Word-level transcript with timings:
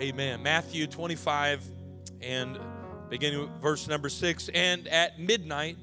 Amen. 0.00 0.42
Matthew 0.42 0.86
25 0.86 1.62
and 2.22 2.58
beginning 3.10 3.40
with 3.40 3.50
verse 3.60 3.86
number 3.86 4.08
6 4.08 4.48
and 4.54 4.88
at 4.88 5.20
midnight 5.20 5.76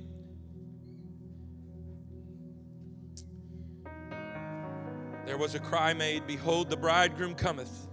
there 5.27 5.37
was 5.37 5.53
a 5.53 5.59
cry 5.59 5.93
made 5.93 6.25
behold 6.25 6.71
the 6.71 6.77
bridegroom 6.77 7.35
cometh. 7.35 7.87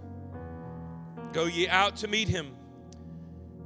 Go 1.31 1.45
ye 1.45 1.67
out 1.67 1.97
to 1.97 2.07
meet 2.07 2.27
him. 2.27 2.55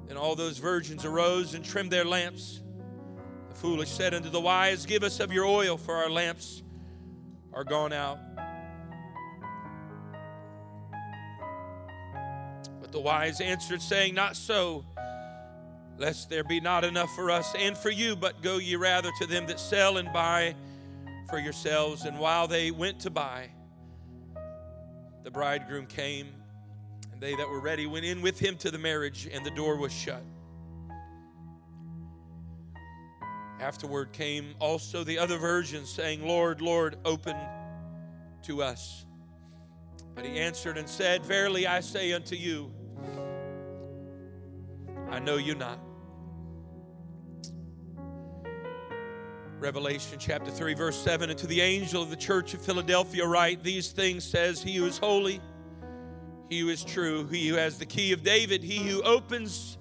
And 0.09 0.17
all 0.17 0.35
those 0.35 0.57
virgins 0.57 1.05
arose 1.05 1.53
and 1.53 1.63
trimmed 1.63 1.91
their 1.91 2.03
lamps. 2.03 2.61
The 3.47 3.55
foolish 3.55 3.89
said 3.89 4.13
unto 4.13 4.29
the 4.29 4.41
wise 4.41 4.85
give 4.85 5.03
us 5.03 5.21
of 5.21 5.31
your 5.31 5.45
oil 5.45 5.77
for 5.77 5.95
our 5.95 6.09
lamps 6.09 6.61
are 7.53 7.63
gone 7.63 7.93
out 7.93 8.28
But 12.89 12.97
the 12.97 13.03
wise 13.05 13.39
answered, 13.39 13.83
saying, 13.83 14.15
Not 14.15 14.35
so, 14.35 14.83
lest 15.99 16.27
there 16.27 16.43
be 16.43 16.59
not 16.59 16.83
enough 16.83 17.13
for 17.13 17.29
us 17.29 17.53
and 17.55 17.77
for 17.77 17.91
you, 17.91 18.15
but 18.15 18.41
go 18.41 18.57
ye 18.57 18.75
rather 18.77 19.11
to 19.19 19.27
them 19.27 19.45
that 19.45 19.59
sell 19.59 19.97
and 19.97 20.11
buy 20.11 20.55
for 21.29 21.37
yourselves. 21.37 22.05
And 22.05 22.17
while 22.17 22.47
they 22.47 22.71
went 22.71 22.99
to 23.01 23.11
buy, 23.11 23.51
the 25.23 25.29
bridegroom 25.29 25.85
came, 25.85 26.29
and 27.11 27.21
they 27.21 27.35
that 27.35 27.47
were 27.47 27.59
ready 27.59 27.85
went 27.85 28.05
in 28.05 28.23
with 28.23 28.39
him 28.39 28.57
to 28.57 28.71
the 28.71 28.79
marriage, 28.79 29.29
and 29.31 29.45
the 29.45 29.51
door 29.51 29.77
was 29.77 29.93
shut. 29.93 30.23
Afterward 33.59 34.13
came 34.13 34.55
also 34.57 35.03
the 35.03 35.19
other 35.19 35.37
virgins, 35.37 35.91
saying, 35.91 36.25
Lord, 36.25 36.59
Lord, 36.59 36.95
open 37.05 37.37
to 38.45 38.63
us. 38.63 39.05
But 40.15 40.25
he 40.25 40.39
answered 40.39 40.77
and 40.77 40.89
said, 40.89 41.23
Verily 41.23 41.67
I 41.67 41.81
say 41.81 42.11
unto 42.13 42.35
you, 42.35 42.73
I 45.11 45.19
know 45.19 45.37
you're 45.37 45.55
not. 45.55 45.79
Revelation 49.59 50.17
chapter 50.19 50.51
3, 50.51 50.73
verse 50.73 50.97
7 50.97 51.29
And 51.29 51.39
to 51.39 51.47
the 51.47 51.59
angel 51.61 52.01
of 52.01 52.09
the 52.09 52.15
church 52.15 52.53
of 52.53 52.61
Philadelphia, 52.61 53.25
write 53.25 53.63
these 53.63 53.91
things 53.91 54.23
says, 54.23 54.63
He 54.63 54.75
who 54.75 54.85
is 54.85 54.97
holy, 54.97 55.41
he 56.49 56.59
who 56.59 56.69
is 56.69 56.83
true, 56.83 57.27
he 57.27 57.47
who 57.49 57.55
has 57.55 57.77
the 57.77 57.85
key 57.85 58.13
of 58.13 58.23
David, 58.23 58.63
he 58.63 58.77
who 58.77 59.01
opens 59.01 59.77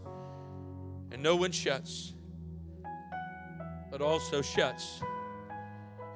and 1.12 1.23
no 1.23 1.37
one 1.37 1.53
shuts, 1.53 2.15
but 3.91 4.01
also 4.01 4.42
shuts 4.42 5.01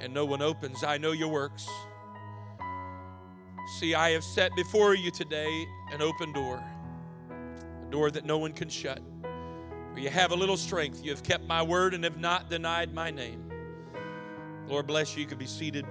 and 0.01 0.13
no 0.13 0.25
one 0.25 0.43
opens. 0.43 0.83
I 0.83 0.99
know 0.99 1.13
your 1.13 1.29
works. 1.29 1.69
See, 3.79 3.95
I 3.95 4.11
have 4.11 4.25
set 4.25 4.55
before 4.57 4.95
you 4.95 5.11
today 5.11 5.67
an 5.93 6.03
open 6.03 6.33
door 6.33 6.63
door 7.93 8.11
that 8.11 8.25
no 8.25 8.39
one 8.39 8.53
can 8.53 8.69
shut. 8.69 9.01
You 9.97 10.09
have 10.09 10.33
a 10.33 10.35
little 10.35 10.57
strength, 10.57 11.05
you 11.05 11.11
have 11.11 11.23
kept 11.23 11.45
my 11.45 11.63
word 11.63 11.95
and 11.95 12.03
have 12.03 12.19
not 12.19 12.51
denied 12.51 12.93
my 12.93 13.11
name. 13.11 13.53
Lord 14.67 14.87
bless 14.87 15.15
you. 15.15 15.23
You 15.23 15.29
could 15.29 15.39
be 15.39 15.47
seated. 15.47 15.85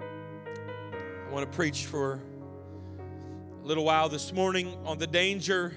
I 0.00 1.30
want 1.30 1.50
to 1.50 1.56
preach 1.56 1.86
for 1.86 2.20
a 3.62 3.66
little 3.66 3.84
while 3.84 4.08
this 4.08 4.32
morning 4.32 4.76
on 4.84 4.98
the 4.98 5.06
danger 5.06 5.74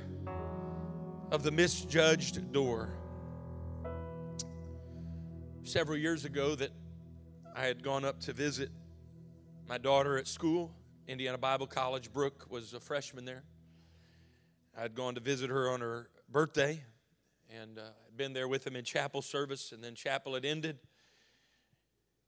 of 1.31 1.43
the 1.43 1.51
misjudged 1.51 2.51
door. 2.51 2.89
Several 5.63 5.97
years 5.97 6.25
ago, 6.25 6.55
that 6.55 6.71
I 7.55 7.65
had 7.65 7.83
gone 7.83 8.03
up 8.03 8.19
to 8.21 8.33
visit 8.33 8.69
my 9.67 9.77
daughter 9.77 10.17
at 10.17 10.27
school, 10.27 10.73
Indiana 11.07 11.37
Bible 11.37 11.67
College. 11.67 12.11
Brooke 12.11 12.47
was 12.49 12.73
a 12.73 12.79
freshman 12.79 13.25
there. 13.25 13.43
I'd 14.77 14.95
gone 14.95 15.15
to 15.15 15.21
visit 15.21 15.49
her 15.49 15.69
on 15.69 15.81
her 15.81 16.09
birthday 16.29 16.83
and 17.55 17.77
uh, 17.77 17.81
I'd 17.81 18.17
been 18.17 18.33
there 18.33 18.47
with 18.47 18.65
him 18.65 18.75
in 18.75 18.83
chapel 18.83 19.21
service, 19.21 19.71
and 19.71 19.83
then 19.83 19.95
chapel 19.95 20.33
had 20.33 20.45
ended. 20.45 20.79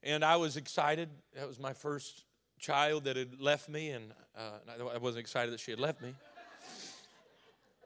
And 0.02 0.24
I 0.24 0.38
was 0.38 0.56
excited. 0.56 1.10
That 1.36 1.48
was 1.48 1.60
my 1.60 1.74
first 1.74 2.24
child 2.58 3.04
that 3.06 3.16
had 3.18 3.40
left 3.40 3.70
me, 3.70 3.90
and 3.90 4.14
uh, 4.38 4.92
I 4.94 4.98
wasn't 4.98 5.22
excited 5.22 5.54
that 5.54 5.60
she 5.60 5.72
had 5.72 5.80
left 5.80 6.02
me. 6.02 6.14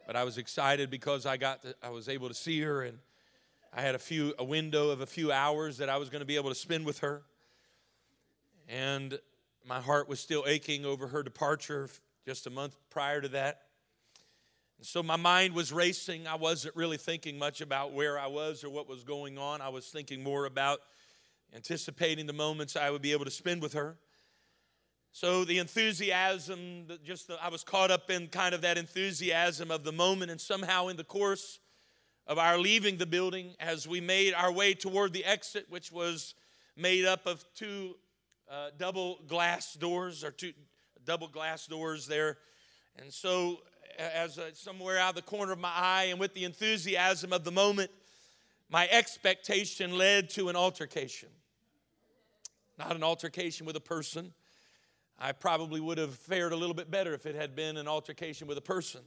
But 0.06 0.16
I 0.16 0.24
was 0.24 0.38
excited 0.38 0.90
because 0.90 1.26
I 1.26 1.38
got 1.38 1.64
to, 1.64 1.76
I 1.82 1.90
was 1.90 2.10
able 2.10 2.28
to 2.28 2.34
see 2.34 2.62
her, 2.62 2.84
and 2.84 3.00
I 3.74 3.82
had 3.82 3.96
a 3.96 4.00
few 4.00 4.34
a 4.38 4.44
window 4.44 4.90
of 4.90 5.02
a 5.02 5.08
few 5.08 5.32
hours 5.32 5.78
that 5.78 5.90
I 5.90 5.98
was 5.98 6.10
going 6.10 6.20
to 6.20 6.26
be 6.26 6.36
able 6.36 6.50
to 6.50 6.56
spend 6.56 6.86
with 6.86 7.00
her. 7.00 7.24
And 8.68 9.18
my 9.66 9.80
heart 9.80 10.08
was 10.08 10.20
still 10.20 10.44
aching 10.46 10.86
over 10.86 11.08
her 11.08 11.24
departure 11.24 11.90
just 12.26 12.46
a 12.48 12.50
month 12.50 12.76
prior 12.90 13.22
to 13.22 13.30
that. 13.30 13.62
So 14.86 15.02
my 15.02 15.16
mind 15.16 15.54
was 15.54 15.72
racing. 15.72 16.28
I 16.28 16.36
wasn't 16.36 16.76
really 16.76 16.98
thinking 16.98 17.40
much 17.40 17.62
about 17.62 17.94
where 17.94 18.20
I 18.20 18.28
was 18.28 18.66
or 18.66 18.70
what 18.70 18.90
was 18.90 19.06
going 19.06 19.38
on. 19.38 19.62
I 19.62 19.70
was 19.70 19.86
thinking 19.88 20.22
more 20.22 20.46
about 20.46 20.82
anticipating 21.56 22.26
the 22.26 22.34
moments 22.34 22.76
I 22.76 22.90
would 22.90 23.02
be 23.02 23.14
able 23.14 23.24
to 23.24 23.32
spend 23.32 23.62
with 23.62 23.74
her. 23.74 23.96
So 25.14 25.46
the 25.46 25.60
enthusiasm, 25.60 26.88
just 27.06 27.30
the, 27.30 27.42
I 27.42 27.48
was 27.48 27.64
caught 27.64 27.92
up 27.92 28.10
in 28.10 28.28
kind 28.28 28.54
of 28.54 28.60
that 28.62 28.78
enthusiasm 28.78 29.72
of 29.72 29.86
the 29.86 29.94
moment, 29.94 30.32
and 30.32 30.42
somehow 30.42 30.90
in 30.90 30.98
the 30.98 31.06
course 31.06 31.60
of 32.28 32.38
our 32.38 32.58
leaving 32.58 32.98
the 32.98 33.06
building, 33.06 33.56
as 33.62 33.88
we 33.88 34.02
made 34.02 34.34
our 34.34 34.52
way 34.52 34.74
toward 34.74 35.14
the 35.14 35.24
exit, 35.24 35.68
which 35.70 35.94
was 35.94 36.34
made 36.76 37.06
up 37.06 37.26
of 37.26 37.46
two 37.56 37.96
uh, 38.52 38.72
double 38.78 39.22
glass 39.28 39.76
doors 39.76 40.26
or 40.26 40.32
two 40.32 40.52
double 41.06 41.30
glass 41.30 41.68
doors 41.68 42.06
there, 42.06 42.38
and 42.98 43.14
so 43.14 43.60
as 43.98 44.38
a, 44.38 44.56
somewhere 44.56 44.98
out 44.98 45.10
of 45.10 45.16
the 45.16 45.22
corner 45.22 45.52
of 45.52 45.60
my 45.60 45.72
eye, 45.74 46.08
and 46.10 46.20
with 46.20 46.34
the 46.34 46.44
enthusiasm 46.44 47.34
of 47.34 47.44
the 47.44 47.52
moment, 47.52 47.92
my 48.70 48.88
expectation 48.90 49.98
led 49.98 50.30
to 50.32 50.50
an 50.50 50.56
altercation. 50.56 51.30
Not 52.78 52.96
an 52.96 53.04
altercation 53.04 53.66
with 53.66 53.76
a 53.76 53.82
person. 53.82 54.34
I 55.20 55.32
probably 55.32 55.80
would 55.80 55.98
have 55.98 56.16
fared 56.16 56.54
a 56.54 56.56
little 56.56 56.74
bit 56.74 56.90
better 56.90 57.14
if 57.14 57.26
it 57.26 57.36
had 57.36 57.56
been 57.56 57.78
an 57.78 57.88
altercation 57.88 58.48
with 58.48 58.58
a 58.58 58.62
person. 58.62 59.02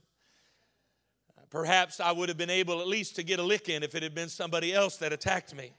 Perhaps 1.51 2.01
I 2.01 2.13
would 2.13 2.29
have 2.29 2.39
been 2.39 2.51
able 2.51 2.81
at 2.81 2.89
least 2.89 3.17
to 3.17 3.23
get 3.23 3.39
a 3.39 3.43
lick 3.43 3.69
in 3.69 3.83
if 3.83 3.95
it 3.95 4.03
had 4.03 4.15
been 4.15 4.29
somebody 4.29 4.73
else 4.73 4.97
that 4.99 5.13
attacked 5.13 5.55
me. 5.55 5.73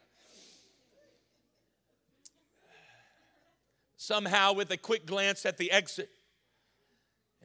Somehow, 3.96 4.54
with 4.54 4.72
a 4.72 4.78
quick 4.78 5.06
glance 5.06 5.46
at 5.46 5.58
the 5.58 5.72
exit, 5.72 6.10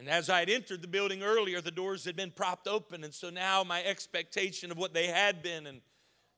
and 0.02 0.10
as 0.10 0.28
I 0.28 0.40
had 0.40 0.50
entered 0.50 0.82
the 0.82 0.88
building 0.88 1.22
earlier, 1.22 1.60
the 1.60 1.70
doors 1.70 2.04
had 2.04 2.16
been 2.16 2.32
propped 2.32 2.66
open. 2.66 3.04
And 3.04 3.14
so 3.14 3.30
now 3.30 3.62
my 3.62 3.84
expectation 3.84 4.72
of 4.72 4.76
what 4.76 4.92
they 4.92 5.06
had 5.06 5.44
been 5.44 5.64
and 5.68 5.80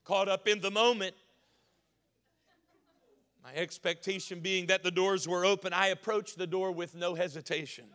caught 0.04 0.28
up 0.28 0.47
in 0.47 0.60
the 0.60 0.70
moment, 0.70 1.14
my 3.42 3.54
expectation 3.54 4.41
being 4.41 4.66
that 4.66 4.82
the 4.82 4.91
doors 4.91 5.26
were 5.26 5.47
open, 5.47 5.72
I 5.72 5.86
approached 5.86 6.36
the 6.36 6.47
door 6.47 6.72
with 6.72 6.94
no 6.94 7.15
hesitation. 7.15 7.86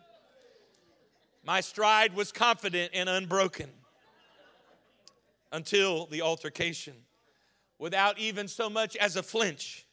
My 1.46 1.62
stride 1.62 2.16
was 2.16 2.32
confident 2.32 2.90
and 2.96 3.08
unbroken 3.08 3.70
until 5.52 6.08
the 6.08 6.24
altercation. 6.24 6.96
Without 7.78 8.18
even 8.18 8.48
so 8.48 8.72
much 8.72 8.96
as 8.96 9.18
a 9.18 9.22
flinch, 9.22 9.86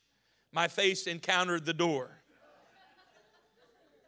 my 0.53 0.69
face 0.69 1.07
encountered 1.07 1.67
the 1.67 1.75
door 1.75 2.16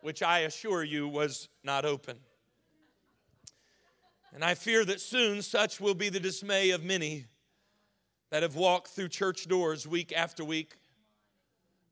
which 0.00 0.22
I 0.22 0.40
assure 0.40 0.84
you 0.84 1.08
was 1.08 1.48
not 1.62 1.84
open. 1.84 2.18
And 4.32 4.44
I 4.44 4.54
fear 4.54 4.84
that 4.84 5.00
soon 5.00 5.42
such 5.42 5.80
will 5.80 5.94
be 5.94 6.08
the 6.08 6.20
dismay 6.20 6.70
of 6.70 6.84
many 6.84 7.26
that 8.30 8.42
have 8.42 8.56
walked 8.56 8.88
through 8.88 9.08
church 9.08 9.48
doors 9.48 9.86
week 9.86 10.12
after 10.14 10.44
week, 10.44 10.74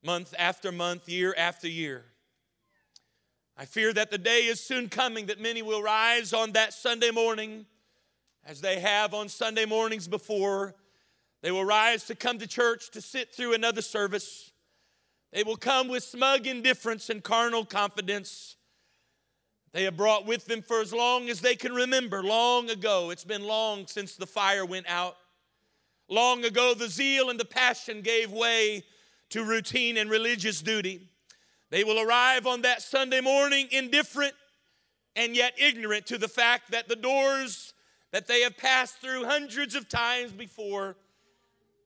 month 0.03 0.35
after 0.39 0.71
month, 0.71 1.09
year 1.09 1.35
after 1.37 1.69
year. 1.69 2.05
I 3.57 3.65
fear 3.65 3.93
that 3.95 4.11
the 4.11 4.19
day 4.19 4.41
is 4.41 4.61
soon 4.61 4.91
coming 4.91 5.27
that 5.27 5.41
many 5.41 5.63
will 5.63 5.83
rise 5.83 6.35
on 6.35 6.53
that 6.53 6.75
Sunday 6.75 7.11
morning 7.11 7.65
as 8.45 8.61
they 8.61 8.81
have 8.81 9.15
on 9.15 9.29
Sunday 9.29 9.65
mornings 9.65 10.07
before. 10.07 10.75
They 11.41 11.51
will 11.51 11.65
rise 11.65 12.05
to 12.05 12.15
come 12.15 12.39
to 12.39 12.47
church 12.47 12.91
to 12.91 13.01
sit 13.01 13.35
through 13.35 13.55
another 13.55 13.83
service 13.83 14.53
they 15.33 15.43
will 15.43 15.57
come 15.57 15.89
with 15.89 16.03
smug 16.03 16.47
indifference 16.47 17.11
and 17.11 17.23
carnal 17.23 17.65
confidence. 17.65 18.57
They 19.73 19.85
have 19.85 19.97
brought 19.97 20.25
with 20.25 20.47
them 20.47 20.63
for 20.63 20.81
as 20.81 20.93
long 20.93 21.29
as 21.29 21.41
they 21.41 21.57
can 21.57 21.73
remember. 21.73 22.23
Long 22.23 22.71
ago, 22.71 23.11
it's 23.11 23.25
been 23.25 23.45
long 23.45 23.87
since 23.87 24.17
the 24.17 24.27
fire 24.27 24.65
went 24.65 24.89
out. 24.89 25.17
Long 26.09 26.45
ago, 26.45 26.73
the 26.73 26.89
zeal 26.89 27.31
and 27.31 27.39
the 27.39 27.45
passion 27.45 28.01
gave 28.01 28.31
way 28.31 28.85
to 29.31 29.45
routine 29.45 29.97
and 29.97 30.09
religious 30.09 30.63
duty. 30.63 31.09
They 31.71 31.85
will 31.85 32.01
arrive 32.01 32.47
on 32.47 32.63
that 32.63 32.81
Sunday 32.81 33.21
morning 33.21 33.69
indifferent 33.73 34.35
and 35.17 35.35
yet 35.35 35.55
ignorant 35.59 36.07
to 36.07 36.19
the 36.19 36.29
fact 36.29 36.71
that 36.71 36.89
the 36.89 36.97
doors 36.97 37.75
that 38.13 38.29
they 38.29 38.43
have 38.43 38.57
passed 38.57 39.01
through 39.01 39.25
hundreds 39.25 39.75
of 39.75 39.89
times 39.89 40.31
before, 40.31 40.97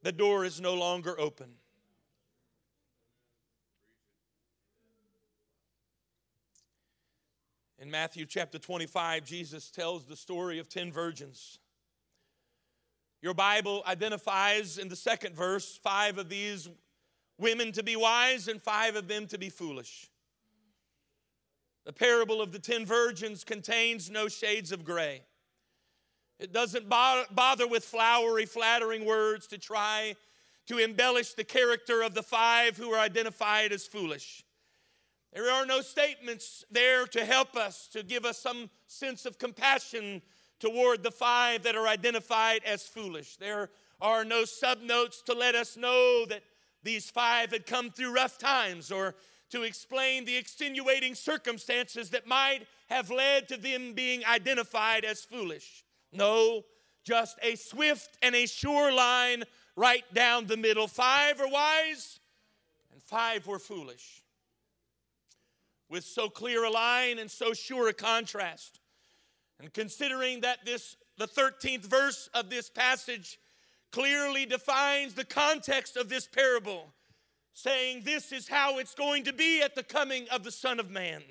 the 0.02 0.12
door 0.12 0.44
is 0.44 0.60
no 0.60 0.74
longer 0.74 1.18
open. 1.18 1.54
In 7.80 7.90
Matthew 7.90 8.26
chapter 8.26 8.58
25, 8.58 9.24
Jesus 9.24 9.70
tells 9.70 10.04
the 10.04 10.14
story 10.14 10.58
of 10.58 10.68
10 10.68 10.92
virgins. 10.92 11.58
Your 13.22 13.32
Bible 13.32 13.82
identifies 13.86 14.76
in 14.76 14.90
the 14.90 14.96
second 14.96 15.34
verse 15.34 15.80
five 15.82 16.18
of 16.18 16.28
these 16.28 16.68
women 17.38 17.72
to 17.72 17.82
be 17.82 17.96
wise 17.96 18.48
and 18.48 18.60
five 18.62 18.96
of 18.96 19.08
them 19.08 19.26
to 19.28 19.38
be 19.38 19.48
foolish. 19.48 20.10
The 21.86 21.92
parable 21.94 22.42
of 22.42 22.52
the 22.52 22.58
10 22.58 22.84
virgins 22.84 23.44
contains 23.44 24.10
no 24.10 24.28
shades 24.28 24.72
of 24.72 24.84
gray. 24.84 25.22
It 26.38 26.52
doesn't 26.52 26.86
bother 26.86 27.66
with 27.66 27.84
flowery, 27.84 28.44
flattering 28.44 29.06
words 29.06 29.46
to 29.48 29.58
try 29.58 30.16
to 30.66 30.76
embellish 30.76 31.32
the 31.32 31.44
character 31.44 32.02
of 32.02 32.12
the 32.12 32.22
five 32.22 32.76
who 32.76 32.90
are 32.90 33.00
identified 33.00 33.72
as 33.72 33.86
foolish. 33.86 34.44
There 35.32 35.50
are 35.50 35.64
no 35.64 35.80
statements 35.80 36.64
there 36.70 37.06
to 37.06 37.24
help 37.24 37.56
us, 37.56 37.86
to 37.92 38.02
give 38.02 38.24
us 38.24 38.38
some 38.38 38.68
sense 38.88 39.26
of 39.26 39.38
compassion 39.38 40.22
toward 40.58 41.02
the 41.02 41.12
five 41.12 41.62
that 41.62 41.76
are 41.76 41.86
identified 41.86 42.62
as 42.64 42.82
foolish. 42.82 43.36
There 43.36 43.70
are 44.00 44.24
no 44.24 44.42
subnotes 44.42 45.22
to 45.24 45.34
let 45.34 45.54
us 45.54 45.76
know 45.76 46.24
that 46.26 46.42
these 46.82 47.10
five 47.10 47.52
had 47.52 47.66
come 47.66 47.90
through 47.90 48.12
rough 48.14 48.38
times 48.38 48.90
or 48.90 49.14
to 49.50 49.62
explain 49.62 50.24
the 50.24 50.36
extenuating 50.36 51.14
circumstances 51.14 52.10
that 52.10 52.26
might 52.26 52.66
have 52.88 53.10
led 53.10 53.48
to 53.48 53.56
them 53.56 53.92
being 53.92 54.24
identified 54.24 55.04
as 55.04 55.24
foolish. 55.24 55.84
No, 56.12 56.64
just 57.04 57.38
a 57.42 57.54
swift 57.54 58.16
and 58.22 58.34
a 58.34 58.46
sure 58.46 58.92
line 58.92 59.44
right 59.76 60.04
down 60.12 60.46
the 60.46 60.56
middle. 60.56 60.88
Five 60.88 61.40
are 61.40 61.48
wise 61.48 62.18
and 62.92 63.02
five 63.02 63.46
were 63.46 63.58
foolish 63.58 64.19
with 65.90 66.04
so 66.04 66.28
clear 66.28 66.64
a 66.64 66.70
line 66.70 67.18
and 67.18 67.30
so 67.30 67.52
sure 67.52 67.88
a 67.88 67.92
contrast. 67.92 68.80
And 69.58 69.72
considering 69.74 70.40
that 70.40 70.64
this 70.64 70.96
the 71.18 71.28
13th 71.28 71.84
verse 71.84 72.30
of 72.32 72.48
this 72.48 72.70
passage 72.70 73.38
clearly 73.92 74.46
defines 74.46 75.12
the 75.12 75.24
context 75.24 75.98
of 75.98 76.08
this 76.08 76.26
parable, 76.26 76.94
saying 77.52 78.02
this 78.04 78.32
is 78.32 78.48
how 78.48 78.78
it's 78.78 78.94
going 78.94 79.24
to 79.24 79.32
be 79.32 79.60
at 79.60 79.74
the 79.74 79.82
coming 79.82 80.26
of 80.32 80.44
the 80.44 80.50
Son 80.50 80.80
of 80.80 80.90
Man. 80.90 81.22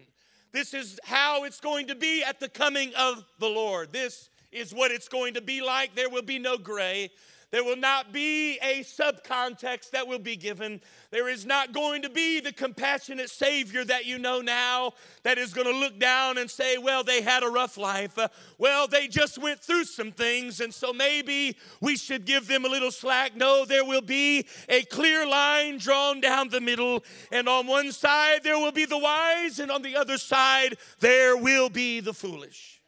This 0.52 0.76
is 0.76 1.00
how 1.04 1.44
it's 1.46 1.60
going 1.60 1.88
to 1.88 1.96
be 1.96 2.24
at 2.24 2.40
the 2.40 2.50
coming 2.50 2.92
of 2.96 3.26
the 3.40 3.48
Lord. 3.48 3.92
This 3.92 4.30
is 4.52 4.74
what 4.74 4.92
it's 4.92 5.08
going 5.08 5.36
to 5.36 5.42
be 5.42 5.62
like. 5.62 5.96
There 5.96 6.10
will 6.10 6.22
be 6.22 6.40
no 6.40 6.58
gray. 6.58 7.10
There 7.52 7.64
will 7.64 7.78
not 7.78 8.14
be 8.14 8.60
a 8.60 8.82
subcontext 8.82 9.92
that 9.92 10.08
will 10.08 10.20
be 10.20 10.36
given. 10.36 10.82
There 11.10 11.28
is 11.28 11.48
not 11.48 11.74
going 11.74 12.04
to 12.04 12.10
be 12.10 12.40
the 12.40 12.54
compassionate 12.54 13.32
Savior 13.32 13.84
that 13.86 14.06
you 14.06 14.20
know 14.20 14.42
now 14.42 14.94
that 15.24 15.40
is 15.40 15.54
going 15.54 15.66
to 15.66 15.76
look 15.76 15.98
down 15.98 16.38
and 16.38 16.50
say, 16.50 16.78
well, 16.78 17.04
they 17.04 17.22
had 17.22 17.42
a 17.42 17.50
rough 17.50 17.76
life. 17.76 18.20
Uh, 18.20 18.28
well, 18.60 18.88
they 18.88 19.08
just 19.08 19.40
went 19.40 19.60
through 19.60 19.86
some 19.86 20.12
things, 20.12 20.60
and 20.60 20.72
so 20.72 20.94
maybe 20.94 21.58
we 21.82 21.98
should 21.98 22.26
give 22.26 22.48
them 22.48 22.66
a 22.66 22.70
little 22.70 22.92
slack. 22.92 23.36
No, 23.36 23.66
there 23.66 23.86
will 23.86 24.02
be 24.02 24.46
a 24.68 24.84
clear 24.84 25.26
line 25.28 25.80
drawn 25.80 26.22
down 26.22 26.50
the 26.50 26.62
middle, 26.62 27.04
and 27.32 27.50
on 27.50 27.66
one 27.66 27.92
side 27.92 28.44
there 28.44 28.60
will 28.60 28.72
be 28.72 28.86
the 28.86 28.98
wise, 28.98 29.58
and 29.58 29.72
on 29.72 29.82
the 29.82 29.96
other 29.96 30.20
side 30.20 30.78
there 31.00 31.36
will 31.36 31.70
be 31.70 32.00
the 32.00 32.14
foolish. 32.14 32.79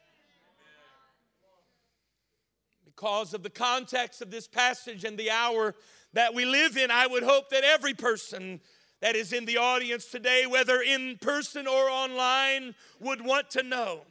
Because 3.02 3.34
of 3.34 3.42
the 3.42 3.50
context 3.50 4.22
of 4.22 4.30
this 4.30 4.48
passage 4.48 5.04
and 5.04 5.18
the 5.18 5.32
hour 5.32 5.74
that 6.14 6.36
we 6.36 6.46
live 6.46 6.78
in, 6.78 6.92
I 6.92 7.08
would 7.08 7.24
hope 7.24 7.50
that 7.50 7.64
every 7.64 7.96
person 7.96 8.60
that 9.02 9.16
is 9.16 9.34
in 9.34 9.46
the 9.46 9.58
audience 9.58 10.06
today, 10.06 10.46
whether 10.46 10.82
in 10.82 11.18
person 11.20 11.66
or 11.66 11.90
online, 11.90 12.76
would 13.00 13.26
want 13.26 13.50
to 13.52 13.64
know 13.64 14.02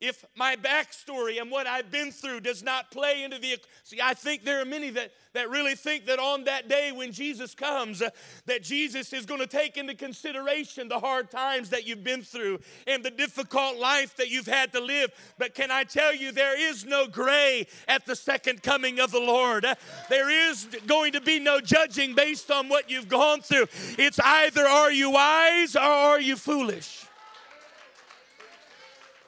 if 0.00 0.24
my 0.36 0.56
backstory 0.56 1.40
and 1.40 1.50
what 1.50 1.66
I've 1.66 1.90
been 1.90 2.12
through 2.12 2.40
does 2.40 2.62
not 2.62 2.90
play 2.90 3.24
into 3.24 3.38
the 3.38 3.56
see 3.82 3.98
I 4.02 4.12
think 4.12 4.44
there 4.44 4.60
are 4.60 4.66
many 4.66 4.90
that 4.90 5.12
that 5.32 5.48
really 5.48 5.74
think 5.74 6.06
that 6.06 6.18
on 6.18 6.44
that 6.44 6.68
day 6.68 6.92
when 6.92 7.12
Jesus 7.12 7.54
comes 7.54 8.02
uh, 8.02 8.10
that 8.44 8.62
Jesus 8.62 9.12
is 9.12 9.24
going 9.24 9.40
to 9.40 9.46
take 9.46 9.78
into 9.78 9.94
consideration 9.94 10.88
the 10.88 10.98
hard 10.98 11.30
times 11.30 11.70
that 11.70 11.86
you've 11.86 12.04
been 12.04 12.22
through 12.22 12.60
and 12.86 13.02
the 13.02 13.10
difficult 13.10 13.78
life 13.78 14.16
that 14.16 14.28
you've 14.28 14.46
had 14.46 14.72
to 14.72 14.80
live. 14.80 15.10
But 15.38 15.54
can 15.54 15.70
I 15.70 15.84
tell 15.84 16.14
you 16.14 16.30
there 16.30 16.60
is 16.60 16.84
no 16.84 17.06
gray 17.06 17.66
at 17.88 18.04
the 18.04 18.16
second 18.16 18.62
coming 18.62 19.00
of 19.00 19.10
the 19.12 19.20
Lord. 19.20 19.64
Uh, 19.64 19.76
there 20.10 20.30
is 20.30 20.68
going 20.86 21.12
to 21.12 21.20
be 21.20 21.38
no 21.38 21.60
judging 21.60 22.14
based 22.14 22.50
on 22.50 22.68
what 22.68 22.90
you've 22.90 23.08
gone 23.08 23.40
through. 23.40 23.66
It's 23.98 24.20
either 24.20 24.66
are 24.66 24.92
you 24.92 25.10
wise 25.10 25.74
or 25.74 25.80
are 25.80 26.20
you 26.20 26.36
foolish 26.36 27.05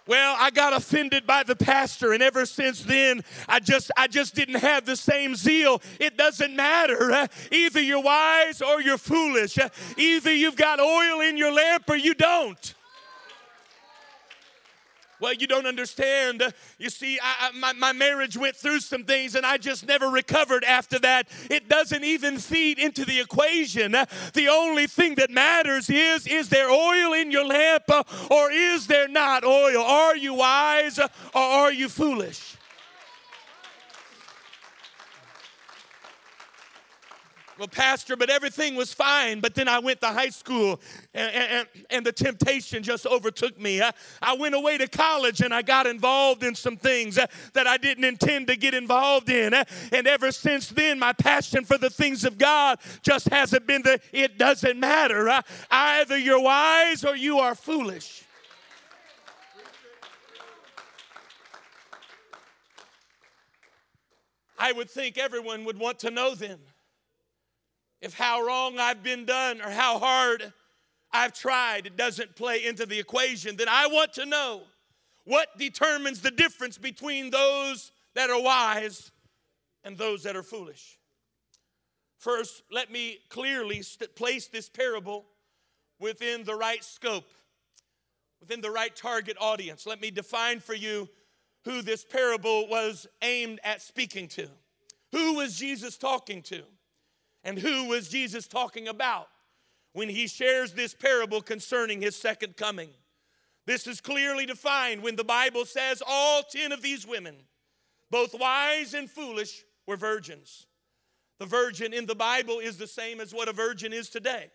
well 0.08 0.34
i 0.40 0.50
got 0.50 0.72
offended 0.72 1.24
by 1.26 1.44
the 1.44 1.54
pastor 1.54 2.12
and 2.12 2.22
ever 2.22 2.44
since 2.44 2.82
then 2.82 3.22
i 3.48 3.60
just 3.60 3.92
i 3.96 4.08
just 4.08 4.34
didn't 4.34 4.56
have 4.56 4.84
the 4.84 4.96
same 4.96 5.36
zeal. 5.36 5.80
It 6.00 6.16
doesn't 6.16 6.56
matter 6.56 7.28
either 7.52 7.80
you're 7.80 8.02
wise 8.02 8.60
or 8.60 8.80
you're 8.80 8.98
foolish 8.98 9.58
either 9.96 10.34
you've 10.34 10.56
got 10.56 10.80
oil 10.80 11.20
in 11.20 11.36
your 11.36 11.52
lamp 11.52 11.84
or 11.88 11.96
you 11.96 12.14
don't 12.14 12.74
well, 15.20 15.34
you 15.34 15.46
don't 15.46 15.66
understand. 15.66 16.42
You 16.78 16.90
see, 16.90 17.18
I, 17.22 17.50
my, 17.52 17.72
my 17.72 17.92
marriage 17.92 18.36
went 18.36 18.56
through 18.56 18.80
some 18.80 19.04
things 19.04 19.34
and 19.34 19.44
I 19.44 19.56
just 19.56 19.86
never 19.86 20.08
recovered 20.08 20.64
after 20.64 20.98
that. 21.00 21.28
It 21.50 21.68
doesn't 21.68 22.04
even 22.04 22.38
feed 22.38 22.78
into 22.78 23.04
the 23.04 23.20
equation. 23.20 23.92
The 23.92 24.48
only 24.48 24.86
thing 24.86 25.16
that 25.16 25.30
matters 25.30 25.90
is 25.90 26.26
is 26.26 26.48
there 26.48 26.70
oil 26.70 27.12
in 27.14 27.30
your 27.30 27.46
lamp 27.46 27.84
or 28.30 28.50
is 28.50 28.86
there 28.86 29.08
not 29.08 29.44
oil? 29.44 29.82
Are 29.82 30.16
you 30.16 30.34
wise 30.34 30.98
or 30.98 31.08
are 31.34 31.72
you 31.72 31.88
foolish? 31.88 32.57
Well, 37.58 37.66
Pastor, 37.66 38.14
but 38.14 38.30
everything 38.30 38.76
was 38.76 38.94
fine. 38.94 39.40
But 39.40 39.56
then 39.56 39.66
I 39.66 39.80
went 39.80 40.00
to 40.02 40.06
high 40.06 40.28
school 40.28 40.80
and, 41.12 41.34
and, 41.34 41.68
and 41.90 42.06
the 42.06 42.12
temptation 42.12 42.84
just 42.84 43.04
overtook 43.04 43.60
me. 43.60 43.82
I, 43.82 43.90
I, 44.22 44.36
went 44.36 44.54
away 44.54 44.78
to 44.78 44.86
college 44.86 45.40
and 45.40 45.52
I 45.52 45.62
got 45.62 45.88
involved 45.88 46.44
in 46.44 46.54
some 46.54 46.76
things 46.76 47.18
uh, 47.18 47.26
that 47.54 47.66
I 47.66 47.76
didn't 47.76 48.04
intend 48.04 48.46
to 48.46 48.54
get 48.54 48.74
involved 48.74 49.28
in. 49.28 49.54
Uh, 49.54 49.64
and 49.90 50.06
ever 50.06 50.30
since 50.30 50.68
then, 50.68 51.00
my 51.00 51.12
passion 51.12 51.64
for 51.64 51.76
the 51.76 51.90
things 51.90 52.24
of 52.24 52.38
God 52.38 52.78
just 53.02 53.28
hasn't 53.28 53.66
been 53.66 53.82
the, 53.82 53.98
it 54.12 54.38
doesn't 54.38 54.78
matter. 54.78 55.28
Uh, 55.28 55.42
either 55.68 56.16
you're 56.16 56.40
wise 56.40 57.04
or 57.04 57.16
you 57.16 57.40
are 57.40 57.56
foolish. 57.56 58.22
I 64.56 64.70
would 64.70 64.88
think 64.88 65.18
everyone 65.18 65.64
would 65.64 65.78
want 65.78 65.98
to 66.00 66.12
know 66.12 66.36
then 66.36 66.58
if 68.00 68.14
how 68.14 68.44
wrong 68.44 68.78
I've 68.78 69.02
been 69.02 69.24
done 69.24 69.60
or 69.60 69.70
how 69.70 69.98
hard 69.98 70.52
I've 71.12 71.32
tried 71.32 71.86
it 71.86 71.96
doesn't 71.96 72.36
play 72.36 72.64
into 72.64 72.86
the 72.86 72.98
equation, 72.98 73.56
then 73.56 73.68
I 73.68 73.86
want 73.88 74.12
to 74.14 74.26
know 74.26 74.62
what 75.24 75.58
determines 75.58 76.20
the 76.20 76.30
difference 76.30 76.78
between 76.78 77.30
those 77.30 77.92
that 78.14 78.30
are 78.30 78.40
wise 78.40 79.10
and 79.84 79.96
those 79.96 80.22
that 80.22 80.36
are 80.36 80.42
foolish. 80.42 80.98
First, 82.18 82.62
let 82.70 82.90
me 82.90 83.18
clearly 83.28 83.82
place 84.16 84.48
this 84.48 84.68
parable 84.68 85.26
within 86.00 86.44
the 86.44 86.54
right 86.54 86.82
scope, 86.82 87.30
within 88.40 88.60
the 88.60 88.70
right 88.70 88.94
target 88.94 89.36
audience. 89.40 89.86
Let 89.86 90.00
me 90.00 90.10
define 90.10 90.60
for 90.60 90.74
you 90.74 91.08
who 91.64 91.82
this 91.82 92.04
parable 92.04 92.68
was 92.68 93.06
aimed 93.22 93.60
at 93.62 93.82
speaking 93.82 94.28
to. 94.28 94.48
Who 95.12 95.34
was 95.34 95.56
Jesus 95.56 95.96
talking 95.96 96.42
to? 96.42 96.62
And 97.48 97.58
who 97.58 97.86
was 97.86 98.10
Jesus 98.10 98.46
talking 98.46 98.88
about 98.88 99.28
when 99.94 100.10
he 100.10 100.26
shares 100.26 100.74
this 100.74 100.92
parable 100.92 101.40
concerning 101.40 102.02
his 102.02 102.14
second 102.14 102.58
coming? 102.58 102.90
This 103.64 103.86
is 103.86 104.02
clearly 104.02 104.44
defined 104.44 105.02
when 105.02 105.16
the 105.16 105.24
Bible 105.24 105.64
says 105.64 106.02
all 106.06 106.42
10 106.42 106.72
of 106.72 106.82
these 106.82 107.06
women, 107.06 107.36
both 108.10 108.38
wise 108.38 108.92
and 108.92 109.08
foolish, 109.08 109.64
were 109.86 109.96
virgins. 109.96 110.66
The 111.38 111.46
virgin 111.46 111.94
in 111.94 112.04
the 112.04 112.14
Bible 112.14 112.58
is 112.58 112.76
the 112.76 112.86
same 112.86 113.18
as 113.18 113.32
what 113.32 113.48
a 113.48 113.54
virgin 113.54 113.94
is 113.94 114.10
today. 114.10 114.50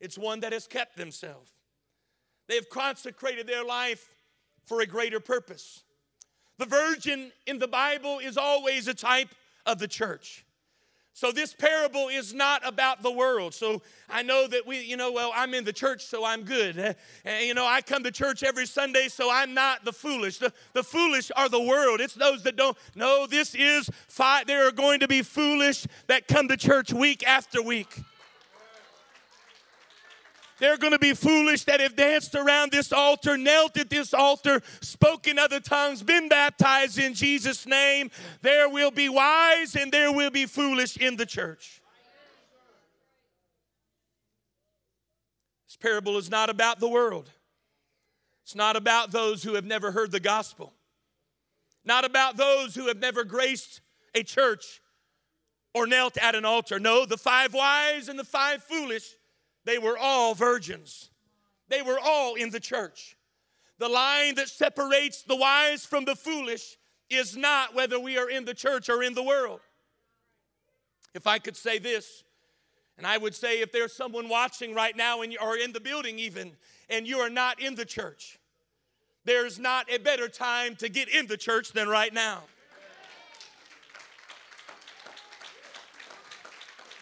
It's 0.00 0.16
one 0.16 0.38
that 0.38 0.52
has 0.52 0.68
kept 0.68 0.96
themselves. 0.96 1.50
They've 2.46 2.70
consecrated 2.70 3.48
their 3.48 3.64
life 3.64 4.14
for 4.64 4.80
a 4.80 4.86
greater 4.86 5.18
purpose. 5.18 5.82
The 6.58 6.66
virgin 6.66 7.32
in 7.48 7.58
the 7.58 7.66
Bible 7.66 8.20
is 8.20 8.36
always 8.36 8.86
a 8.86 8.94
type 8.94 9.34
of 9.66 9.80
the 9.80 9.88
church. 9.88 10.44
So 11.18 11.32
this 11.32 11.52
parable 11.52 12.06
is 12.06 12.32
not 12.32 12.64
about 12.64 13.02
the 13.02 13.10
world. 13.10 13.52
So 13.52 13.82
I 14.08 14.22
know 14.22 14.46
that 14.46 14.64
we, 14.68 14.82
you 14.82 14.96
know, 14.96 15.10
well, 15.10 15.32
I'm 15.34 15.52
in 15.52 15.64
the 15.64 15.72
church, 15.72 16.06
so 16.06 16.24
I'm 16.24 16.44
good. 16.44 16.76
And, 17.24 17.44
you 17.44 17.54
know, 17.54 17.66
I 17.66 17.80
come 17.80 18.04
to 18.04 18.12
church 18.12 18.44
every 18.44 18.66
Sunday, 18.66 19.08
so 19.08 19.28
I'm 19.28 19.52
not 19.52 19.84
the 19.84 19.92
foolish. 19.92 20.38
The, 20.38 20.52
the 20.74 20.84
foolish 20.84 21.32
are 21.34 21.48
the 21.48 21.60
world. 21.60 22.00
It's 22.00 22.14
those 22.14 22.44
that 22.44 22.54
don't. 22.54 22.78
No, 22.94 23.26
this 23.26 23.56
is 23.56 23.90
five. 24.06 24.46
There 24.46 24.68
are 24.68 24.72
going 24.72 25.00
to 25.00 25.08
be 25.08 25.22
foolish 25.22 25.88
that 26.06 26.28
come 26.28 26.46
to 26.48 26.56
church 26.56 26.92
week 26.92 27.26
after 27.26 27.60
week. 27.60 28.00
They're 30.58 30.76
going 30.76 30.92
to 30.92 30.98
be 30.98 31.14
foolish 31.14 31.64
that 31.64 31.80
have 31.80 31.94
danced 31.94 32.34
around 32.34 32.72
this 32.72 32.92
altar, 32.92 33.36
knelt 33.36 33.76
at 33.76 33.90
this 33.90 34.12
altar, 34.12 34.60
spoken 34.80 35.38
other 35.38 35.60
tongues, 35.60 36.02
been 36.02 36.28
baptized 36.28 36.98
in 36.98 37.14
Jesus' 37.14 37.64
name. 37.64 38.10
There 38.42 38.68
will 38.68 38.90
be 38.90 39.08
wise 39.08 39.76
and 39.76 39.92
there 39.92 40.12
will 40.12 40.30
be 40.30 40.46
foolish 40.46 40.96
in 40.96 41.16
the 41.16 41.26
church. 41.26 41.80
This 45.68 45.76
parable 45.76 46.16
is 46.16 46.28
not 46.28 46.50
about 46.50 46.80
the 46.80 46.88
world. 46.88 47.30
It's 48.42 48.56
not 48.56 48.74
about 48.74 49.12
those 49.12 49.42
who 49.42 49.54
have 49.54 49.66
never 49.66 49.92
heard 49.92 50.10
the 50.10 50.20
gospel, 50.20 50.72
not 51.84 52.04
about 52.04 52.36
those 52.36 52.74
who 52.74 52.88
have 52.88 52.98
never 52.98 53.22
graced 53.22 53.80
a 54.14 54.22
church 54.24 54.80
or 55.74 55.86
knelt 55.86 56.16
at 56.16 56.34
an 56.34 56.44
altar. 56.44 56.80
No, 56.80 57.04
the 57.04 57.18
five 57.18 57.54
wise 57.54 58.08
and 58.08 58.18
the 58.18 58.24
five 58.24 58.64
foolish 58.64 59.17
they 59.68 59.78
were 59.78 59.98
all 59.98 60.34
virgins, 60.34 61.10
they 61.68 61.82
were 61.82 62.00
all 62.02 62.36
in 62.36 62.48
the 62.48 62.58
church. 62.58 63.18
The 63.76 63.86
line 63.86 64.34
that 64.36 64.48
separates 64.48 65.22
the 65.24 65.36
wise 65.36 65.84
from 65.84 66.06
the 66.06 66.16
foolish 66.16 66.78
is 67.10 67.36
not 67.36 67.74
whether 67.74 68.00
we 68.00 68.16
are 68.16 68.30
in 68.30 68.46
the 68.46 68.54
church 68.54 68.88
or 68.88 69.02
in 69.02 69.12
the 69.12 69.22
world. 69.22 69.60
If 71.12 71.26
I 71.26 71.38
could 71.38 71.54
say 71.54 71.78
this, 71.78 72.24
and 72.96 73.06
I 73.06 73.18
would 73.18 73.34
say 73.34 73.60
if 73.60 73.70
there's 73.70 73.92
someone 73.92 74.30
watching 74.30 74.74
right 74.74 74.96
now 74.96 75.20
and 75.20 75.30
you 75.30 75.38
are 75.38 75.58
in 75.58 75.72
the 75.72 75.80
building 75.80 76.18
even 76.18 76.52
and 76.88 77.06
you 77.06 77.18
are 77.18 77.30
not 77.30 77.60
in 77.60 77.74
the 77.74 77.84
church, 77.84 78.38
there's 79.26 79.58
not 79.58 79.92
a 79.92 79.98
better 79.98 80.28
time 80.28 80.76
to 80.76 80.88
get 80.88 81.10
in 81.10 81.26
the 81.26 81.36
church 81.36 81.72
than 81.72 81.88
right 81.88 82.14
now. 82.14 82.40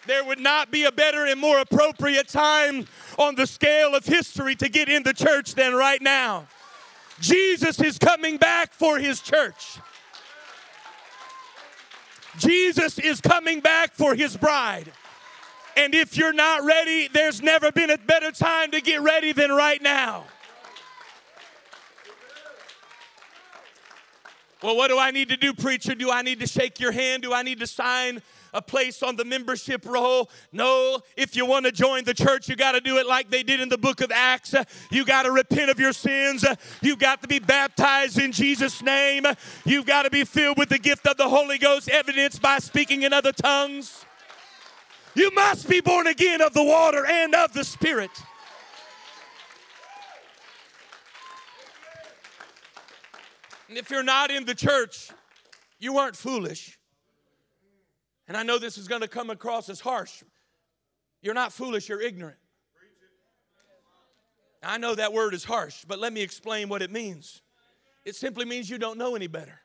There 0.07 0.23
would 0.23 0.39
not 0.39 0.71
be 0.71 0.85
a 0.85 0.91
better 0.91 1.25
and 1.25 1.39
more 1.39 1.59
appropriate 1.59 2.27
time 2.27 2.87
on 3.17 3.35
the 3.35 3.45
scale 3.45 3.93
of 3.95 4.05
history 4.05 4.55
to 4.55 4.69
get 4.69 4.89
in 4.89 5.03
the 5.03 5.13
church 5.13 5.55
than 5.55 5.73
right 5.73 6.01
now. 6.01 6.47
Jesus 7.19 7.81
is 7.81 7.97
coming 7.97 8.37
back 8.37 8.73
for 8.73 8.99
his 8.99 9.21
church. 9.21 9.79
Jesus 12.37 12.99
is 12.99 13.19
coming 13.19 13.59
back 13.59 13.93
for 13.93 14.15
his 14.15 14.37
bride. 14.37 14.91
And 15.75 15.93
if 15.93 16.17
you're 16.17 16.33
not 16.33 16.63
ready, 16.63 17.07
there's 17.07 17.41
never 17.41 17.71
been 17.71 17.89
a 17.89 17.97
better 17.97 18.31
time 18.31 18.71
to 18.71 18.81
get 18.81 19.01
ready 19.01 19.31
than 19.31 19.51
right 19.51 19.81
now. 19.81 20.25
Well, 24.63 24.75
what 24.75 24.87
do 24.87 24.97
I 24.97 25.11
need 25.11 25.29
to 25.29 25.37
do, 25.37 25.53
preacher? 25.53 25.93
Do 25.93 26.11
I 26.11 26.23
need 26.23 26.39
to 26.39 26.47
shake 26.47 26.79
your 26.79 26.91
hand? 26.91 27.21
Do 27.21 27.31
I 27.31 27.43
need 27.43 27.59
to 27.59 27.67
sign 27.67 28.23
a 28.53 28.61
place 28.61 29.03
on 29.03 29.15
the 29.15 29.25
membership 29.25 29.85
roll. 29.85 30.29
No, 30.51 30.99
if 31.15 31.35
you 31.35 31.45
want 31.45 31.65
to 31.65 31.71
join 31.71 32.03
the 32.03 32.13
church, 32.13 32.49
you 32.49 32.55
got 32.55 32.73
to 32.73 32.81
do 32.81 32.97
it 32.97 33.07
like 33.07 33.29
they 33.29 33.43
did 33.43 33.59
in 33.59 33.69
the 33.69 33.77
book 33.77 34.01
of 34.01 34.11
Acts. 34.11 34.55
You 34.91 35.05
got 35.05 35.23
to 35.23 35.31
repent 35.31 35.69
of 35.69 35.79
your 35.79 35.93
sins. 35.93 36.45
You've 36.81 36.99
got 36.99 37.21
to 37.21 37.27
be 37.27 37.39
baptized 37.39 38.19
in 38.19 38.31
Jesus' 38.31 38.81
name. 38.81 39.25
You've 39.65 39.85
got 39.85 40.03
to 40.03 40.09
be 40.09 40.23
filled 40.23 40.57
with 40.57 40.69
the 40.69 40.79
gift 40.79 41.07
of 41.07 41.17
the 41.17 41.29
Holy 41.29 41.57
Ghost, 41.57 41.89
evidenced 41.89 42.41
by 42.41 42.59
speaking 42.59 43.03
in 43.03 43.13
other 43.13 43.31
tongues. 43.31 44.05
You 45.15 45.31
must 45.31 45.67
be 45.67 45.81
born 45.81 46.05
again 46.05 46.41
of 46.41 46.53
the 46.53 46.63
water 46.63 47.05
and 47.05 47.33
of 47.33 47.53
the 47.53 47.63
Spirit. 47.63 48.11
And 53.67 53.77
if 53.77 53.89
you're 53.89 54.03
not 54.03 54.31
in 54.31 54.45
the 54.45 54.55
church, 54.55 55.09
you 55.79 55.97
aren't 55.97 56.15
foolish. 56.15 56.76
And 58.27 58.35
I 58.35 58.43
know 58.43 58.59
this 58.59 58.77
is 58.77 58.87
going 58.87 59.01
to 59.01 59.07
come 59.07 59.29
across 59.29 59.69
as 59.69 59.79
harsh. 59.79 60.23
You're 61.21 61.33
not 61.33 61.53
foolish, 61.53 61.89
you're 61.89 62.01
ignorant. 62.01 62.37
I 64.63 64.77
know 64.77 64.95
that 64.95 65.13
word 65.13 65.33
is 65.33 65.43
harsh, 65.43 65.85
but 65.87 65.99
let 65.99 66.11
me 66.11 66.21
explain 66.21 66.67
what 66.67 66.81
it 66.81 66.91
means. 66.91 67.41
It 68.05 68.15
simply 68.15 68.45
means 68.45 68.69
you 68.69 68.77
don't 68.77 68.97
know 68.97 69.15
any 69.15 69.27
better. 69.27 69.61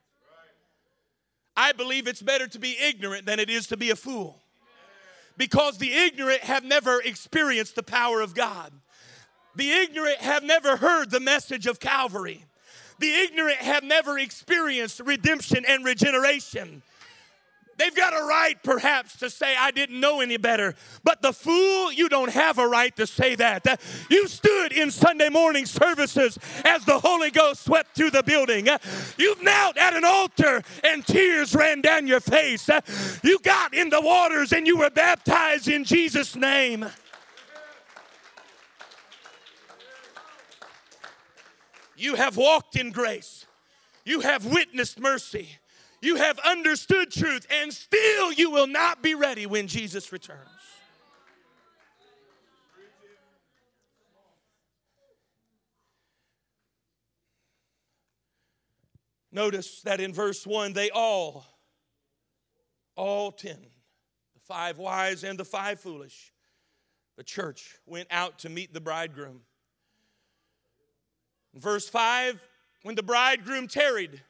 I 1.57 1.73
believe 1.73 2.07
it's 2.07 2.23
better 2.23 2.47
to 2.49 2.59
be 2.59 2.77
ignorant 2.81 3.27
than 3.27 3.39
it 3.39 3.51
is 3.51 3.67
to 3.69 3.77
be 3.77 3.91
a 3.91 3.97
fool. 3.97 4.43
Because 5.37 5.79
the 5.79 5.93
ignorant 5.93 6.43
have 6.43 6.65
never 6.65 7.01
experienced 7.01 7.75
the 7.75 7.83
power 7.83 8.21
of 8.21 8.35
God. 8.35 8.73
The 9.55 9.71
ignorant 9.71 10.19
have 10.19 10.43
never 10.43 10.77
heard 10.77 11.11
the 11.11 11.21
message 11.21 11.67
of 11.67 11.81
Calvary. 11.81 12.45
The 12.99 13.13
ignorant 13.13 13.59
have 13.59 13.83
never 13.83 14.19
experienced 14.19 15.01
redemption 15.01 15.65
and 15.67 15.85
regeneration. 15.85 16.83
They've 17.83 17.97
got 17.97 18.13
a 18.13 18.25
right, 18.25 18.63
perhaps, 18.63 19.17
to 19.17 19.29
say, 19.29 19.57
I 19.59 19.73
didn't 19.73 19.99
know 19.99 20.21
any 20.21 20.37
better. 20.37 20.77
But 21.03 21.21
the 21.21 21.33
fool, 21.33 21.91
you 21.91 22.09
don't 22.09 22.31
have 22.31 22.59
a 22.59 22.69
right 22.69 22.95
to 22.95 23.09
say 23.09 23.35
that. 23.35 23.67
Uh, 23.67 23.77
you 24.09 24.29
stood 24.29 24.73
in 24.73 24.93
Sunday 24.93 25.29
morning 25.29 25.67
services 25.67 26.39
as 26.65 26.85
the 26.85 27.01
Holy 27.01 27.33
Ghost 27.33 27.65
swept 27.65 27.97
through 27.97 28.11
the 28.11 28.23
building. 28.23 28.69
Uh, 28.69 28.79
you've 29.19 29.43
knelt 29.43 29.77
at 29.77 29.97
an 29.97 30.05
altar 30.05 30.63
and 30.85 31.05
tears 31.05 31.57
ran 31.57 31.81
down 31.81 32.07
your 32.07 32.21
face. 32.21 32.69
Uh, 32.69 32.83
you 33.25 33.41
got 33.41 33.75
in 33.75 33.91
the 33.91 34.01
waters 34.01 34.53
and 34.53 34.65
you 34.65 34.77
were 34.77 34.91
baptized 34.91 35.67
in 35.67 35.83
Jesus' 35.83 36.37
name. 36.37 36.87
You 41.97 42.15
have 42.15 42.37
walked 42.37 42.77
in 42.77 42.93
grace. 42.93 43.45
You 44.05 44.21
have 44.21 44.47
witnessed 44.47 45.01
mercy. 45.01 45.59
You 46.03 46.17
have 46.17 46.41
understood 46.41 47.13
truth, 47.13 47.47
and 47.49 47.73
still 47.73 48.33
you 48.33 48.51
will 48.51 48.67
not 48.67 49.03
be 49.03 49.15
ready 49.15 49.47
when 49.47 49.69
Jesus 49.69 50.11
returns. 50.11 50.41
Notice 59.31 59.81
that 59.83 60.01
in 60.01 60.13
verse 60.13 60.45
1, 60.45 60.73
they 60.73 60.91
all, 60.91 61.47
all 62.97 63.31
ten, 63.31 63.59
the 64.35 64.41
five 64.41 64.79
wise 64.79 65.23
and 65.23 65.39
the 65.39 65.45
five 65.45 65.81
foolish, 65.81 66.33
the 67.17 67.23
church 67.23 67.77
went 67.87 68.09
out 68.11 68.41
to 68.41 68.51
meet 68.51 68.75
the 68.75 68.81
bridegroom. 68.81 69.41
In 71.55 71.61
verse 71.61 71.89
5, 71.89 72.43
when 72.83 72.97
the 72.97 73.03
bridegroom 73.05 73.69
tarried, 73.69 74.21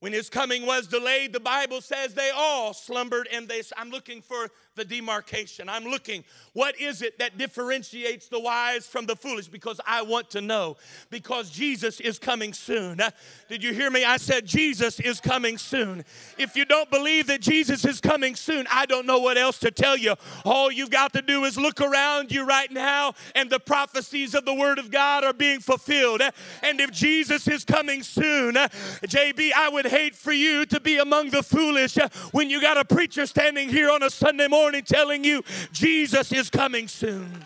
when 0.00 0.12
his 0.12 0.30
coming 0.30 0.64
was 0.64 0.86
delayed, 0.86 1.32
the 1.32 1.40
Bible 1.40 1.80
says 1.80 2.14
they 2.14 2.30
all 2.34 2.72
slumbered 2.72 3.28
and 3.32 3.48
they. 3.48 3.62
I'm 3.76 3.90
looking 3.90 4.22
for 4.22 4.48
the 4.78 4.84
demarcation. 4.84 5.68
I'm 5.68 5.84
looking, 5.84 6.24
what 6.54 6.80
is 6.80 7.02
it 7.02 7.18
that 7.18 7.36
differentiates 7.36 8.28
the 8.28 8.40
wise 8.40 8.86
from 8.86 9.04
the 9.06 9.14
foolish? 9.14 9.48
Because 9.48 9.80
I 9.86 10.02
want 10.02 10.30
to 10.30 10.40
know. 10.40 10.76
Because 11.10 11.50
Jesus 11.50 12.00
is 12.00 12.18
coming 12.18 12.52
soon. 12.52 13.00
Did 13.48 13.62
you 13.62 13.74
hear 13.74 13.90
me? 13.90 14.04
I 14.04 14.16
said, 14.16 14.46
Jesus 14.46 15.00
is 15.00 15.20
coming 15.20 15.58
soon. 15.58 16.04
If 16.38 16.56
you 16.56 16.64
don't 16.64 16.90
believe 16.90 17.26
that 17.26 17.40
Jesus 17.40 17.84
is 17.84 18.00
coming 18.00 18.34
soon, 18.34 18.66
I 18.70 18.86
don't 18.86 19.06
know 19.06 19.18
what 19.18 19.36
else 19.36 19.58
to 19.58 19.70
tell 19.70 19.96
you. 19.96 20.14
All 20.44 20.70
you've 20.70 20.90
got 20.90 21.12
to 21.14 21.22
do 21.22 21.44
is 21.44 21.58
look 21.58 21.80
around 21.80 22.32
you 22.32 22.46
right 22.46 22.70
now, 22.70 23.14
and 23.34 23.50
the 23.50 23.60
prophecies 23.60 24.34
of 24.34 24.44
the 24.44 24.54
Word 24.54 24.78
of 24.78 24.90
God 24.90 25.24
are 25.24 25.32
being 25.32 25.60
fulfilled. 25.60 26.22
And 26.62 26.80
if 26.80 26.92
Jesus 26.92 27.48
is 27.48 27.64
coming 27.64 28.02
soon, 28.02 28.54
JB, 28.54 29.52
I 29.56 29.68
would 29.68 29.86
hate 29.86 30.14
for 30.14 30.32
you 30.32 30.64
to 30.66 30.80
be 30.80 30.98
among 30.98 31.30
the 31.30 31.42
foolish 31.42 31.98
when 32.30 32.48
you 32.48 32.60
got 32.60 32.76
a 32.76 32.84
preacher 32.84 33.26
standing 33.26 33.68
here 33.68 33.90
on 33.90 34.02
a 34.02 34.10
Sunday 34.10 34.46
morning 34.46 34.67
morning 34.68 34.84
telling 34.84 35.24
you 35.24 35.42
Jesus 35.72 36.30
is 36.30 36.50
coming 36.50 36.88
soon. 36.88 37.42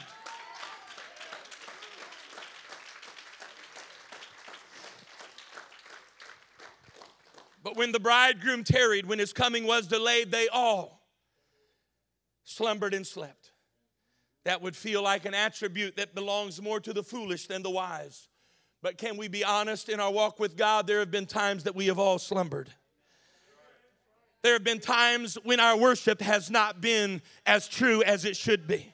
But 7.62 7.76
when 7.76 7.93
the 7.93 8.00
bridegroom 8.00 8.64
tarried, 8.64 9.07
when 9.07 9.21
his 9.21 9.33
coming 9.33 9.69
was 9.69 9.87
delayed, 9.87 10.33
they 10.33 10.49
all 10.49 11.07
slumbered 12.43 12.93
and 12.93 13.07
slept. 13.07 13.52
That 14.45 14.61
would 14.61 14.75
feel 14.75 15.00
like 15.00 15.25
an 15.25 15.33
attribute 15.33 15.95
that 15.99 16.17
belongs 16.17 16.61
more 16.61 16.81
to 16.81 16.93
the 16.93 17.05
foolish 17.05 17.47
than 17.47 17.62
the 17.62 17.71
wise. 17.71 18.26
But 18.83 18.99
can 18.99 19.17
we 19.17 19.29
be 19.29 19.45
honest 19.45 19.88
in 19.88 20.00
our 20.00 20.11
walk 20.11 20.41
with 20.41 20.57
God? 20.57 20.88
There 20.88 20.99
have 20.99 21.12
been 21.12 21.26
times 21.26 21.62
that 21.62 21.76
we 21.76 21.87
have 21.87 22.00
all 22.00 22.19
slumbered. 22.19 22.73
There 24.43 24.55
have 24.55 24.65
been 24.65 24.81
times 24.81 25.39
when 25.45 25.61
our 25.61 25.77
worship 25.77 26.21
has 26.21 26.51
not 26.51 26.81
been 26.81 27.23
as 27.47 27.69
true 27.69 28.03
as 28.03 28.25
it 28.25 28.37
should 28.37 28.67
be. 28.67 28.93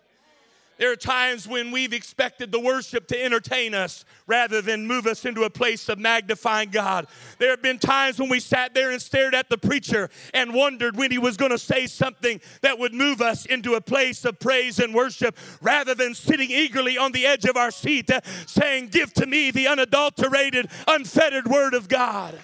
There 0.78 0.92
are 0.92 0.96
times 0.96 1.48
when 1.48 1.72
we've 1.72 1.92
expected 1.92 2.52
the 2.52 2.60
worship 2.60 3.08
to 3.08 3.20
entertain 3.20 3.74
us 3.74 4.04
rather 4.28 4.62
than 4.62 4.86
move 4.86 5.08
us 5.08 5.24
into 5.24 5.42
a 5.42 5.50
place 5.50 5.88
of 5.88 5.98
magnifying 5.98 6.70
God. 6.70 7.08
There 7.38 7.50
have 7.50 7.62
been 7.62 7.80
times 7.80 8.20
when 8.20 8.28
we 8.28 8.38
sat 8.38 8.74
there 8.74 8.92
and 8.92 9.02
stared 9.02 9.34
at 9.34 9.48
the 9.48 9.58
preacher 9.58 10.08
and 10.32 10.54
wondered 10.54 10.96
when 10.96 11.10
he 11.10 11.18
was 11.18 11.36
going 11.36 11.50
to 11.50 11.58
say 11.58 11.88
something 11.88 12.40
that 12.60 12.78
would 12.78 12.94
move 12.94 13.20
us 13.20 13.44
into 13.44 13.74
a 13.74 13.80
place 13.80 14.24
of 14.24 14.38
praise 14.38 14.78
and 14.78 14.94
worship 14.94 15.36
rather 15.60 15.96
than 15.96 16.14
sitting 16.14 16.50
eagerly 16.50 16.96
on 16.96 17.10
the 17.10 17.26
edge 17.26 17.44
of 17.44 17.56
our 17.56 17.72
seat 17.72 18.08
uh, 18.10 18.20
saying, 18.46 18.88
Give 18.88 19.12
to 19.14 19.26
me 19.26 19.50
the 19.50 19.66
unadulterated, 19.66 20.68
unfettered 20.86 21.48
word 21.48 21.74
of 21.74 21.88
God. 21.88 22.38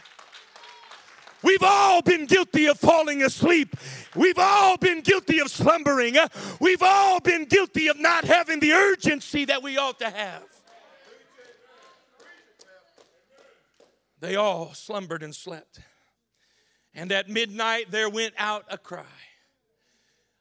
We've 1.45 1.63
all 1.63 2.01
been 2.01 2.25
guilty 2.25 2.67
of 2.67 2.81
falling 2.81 3.23
asleep. 3.23 3.77
We've 4.17 4.39
all 4.39 4.79
been 4.79 5.03
guilty 5.03 5.41
of 5.41 5.49
slumbering. 5.49 6.17
We've 6.59 6.83
all 6.83 7.21
been 7.21 7.45
guilty 7.45 7.89
of 7.89 8.01
not 8.01 8.25
having 8.25 8.61
the 8.61 8.73
urgency 8.73 9.45
that 9.45 9.63
we 9.63 9.77
ought 9.77 9.99
to 9.99 10.09
have. 10.09 10.43
They 14.21 14.37
all 14.37 14.73
slumbered 14.73 15.23
and 15.23 15.35
slept. 15.35 15.81
And 16.95 17.13
at 17.13 17.29
midnight 17.29 17.91
there 17.91 18.09
went 18.09 18.33
out 18.39 18.65
a 18.71 18.79
cry. 18.79 19.05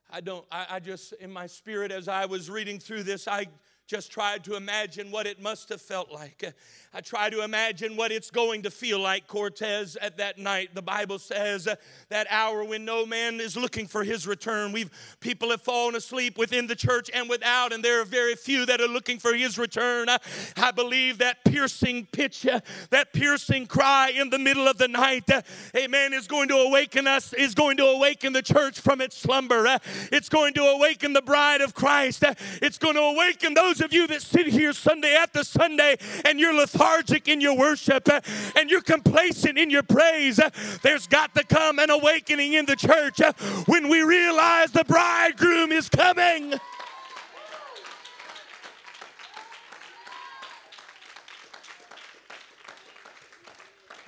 I 0.10 0.22
don't, 0.22 0.46
I, 0.50 0.68
I 0.70 0.80
just, 0.80 1.14
in 1.14 1.34
my 1.34 1.48
spirit, 1.48 1.92
as 1.92 2.08
I 2.08 2.28
was 2.28 2.50
reading 2.50 2.80
through 2.80 3.04
this, 3.04 3.28
I 3.28 3.48
just 3.88 4.12
tried 4.12 4.44
to 4.46 4.56
imagine 4.56 5.12
what 5.12 5.28
it 5.28 5.42
must 5.42 5.70
have 5.70 5.82
felt 5.82 6.12
like. 6.12 6.54
I 6.94 7.02
try 7.02 7.30
to 7.30 7.44
imagine 7.44 7.98
what 7.98 8.12
it's 8.12 8.32
going 8.32 8.62
to 8.64 8.72
feel 8.72 9.00
like, 9.00 9.28
Cortez, 9.28 9.98
at 9.98 10.18
that 10.18 10.38
night. 10.38 10.74
The 10.74 10.82
Bible 10.82 11.20
says 11.20 11.68
that 12.10 12.28
hour 12.30 12.64
when 12.64 12.86
no 12.86 13.06
man 13.06 13.40
is 13.40 13.58
looking 13.58 13.88
for 13.88 14.04
his 14.04 14.28
return. 14.28 14.72
We've 14.72 14.92
people 15.20 15.50
have 15.50 15.62
fallen 15.62 15.96
asleep 15.96 16.38
within 16.38 16.68
the 16.68 16.76
church 16.76 17.10
and 17.14 17.30
without, 17.30 17.74
and 17.74 17.84
there 17.84 18.00
are 18.00 18.06
very 18.06 18.36
few 18.36 18.66
that 18.68 18.80
are 18.80 18.88
looking 18.88 19.18
for 19.18 19.34
his 19.34 19.58
return. 19.58 20.08
I, 20.08 20.20
I 20.56 20.72
believe 20.72 21.18
that 21.18 21.44
piercing 21.44 22.08
pitch, 22.12 22.46
that 22.90 23.12
piercing 23.12 23.66
cry 23.66 24.12
in 24.16 24.30
the 24.30 24.40
middle 24.40 24.68
of 24.68 24.78
the 24.78 24.88
night, 24.88 25.30
uh, 25.30 25.42
amen, 25.76 26.14
is 26.14 26.28
going 26.28 26.48
to 26.50 26.56
awaken 26.56 27.08
us, 27.08 27.34
is 27.34 27.54
going 27.54 27.78
to 27.78 27.86
awaken 27.86 28.34
the 28.34 28.42
church 28.42 28.80
from 28.80 29.02
its 29.02 29.18
slumber. 29.18 29.80
It's 30.12 30.30
going 30.30 30.54
to 30.54 30.62
awaken 30.62 31.14
the 31.14 31.22
bride 31.22 31.62
of 31.62 31.74
Christ. 31.74 32.24
It's 32.62 32.78
going 32.78 32.96
to 32.96 33.02
awaken 33.02 33.56
those 33.56 33.73
of 33.82 33.94
you 33.94 34.08
that 34.08 34.22
sit 34.22 34.48
here 34.48 34.74
Sunday 34.74 35.16
after 35.16 35.44
Sunday 35.44 35.98
and 36.26 36.40
you're 36.40 36.54
lethargic 36.54 36.84
lethargic 36.84 37.28
in 37.28 37.42
your 37.42 37.56
worship 37.56 38.08
uh, 38.10 38.22
and 38.56 38.70
you're 38.70 38.82
complacent 38.82 39.58
in 39.58 39.70
your 39.70 39.84
praise, 39.84 40.40
uh, 40.40 40.50
there's 40.82 41.08
got 41.08 41.34
to 41.36 41.44
come 41.44 41.80
an 41.80 41.90
awakening 41.90 42.54
in 42.54 42.66
the 42.66 42.76
church 42.76 43.22
uh, 43.22 43.34
when 43.66 43.90
we 43.90 44.02
realize 44.02 44.72
the 44.72 44.84
bridegroom 44.86 45.72
is 45.72 45.90
coming. 45.90 46.54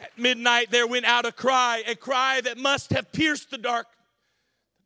At 0.01 0.17
midnight 0.17 0.71
there 0.71 0.87
went 0.87 1.05
out 1.05 1.25
a 1.25 1.31
cry, 1.31 1.83
a 1.87 1.95
cry 1.95 2.41
that 2.41 2.57
must 2.57 2.91
have 2.91 3.11
pierced 3.11 3.51
the 3.51 3.57
dark 3.57 3.87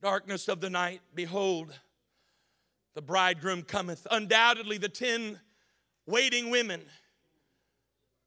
darkness 0.02 0.48
of 0.48 0.62
the 0.62 0.70
night. 0.70 1.02
Behold, 1.14 1.78
the 3.00 3.06
bridegroom 3.06 3.62
cometh. 3.62 4.06
Undoubtedly, 4.12 4.78
the 4.78 4.90
ten 4.90 5.40
waiting 6.06 6.50
women 6.50 6.82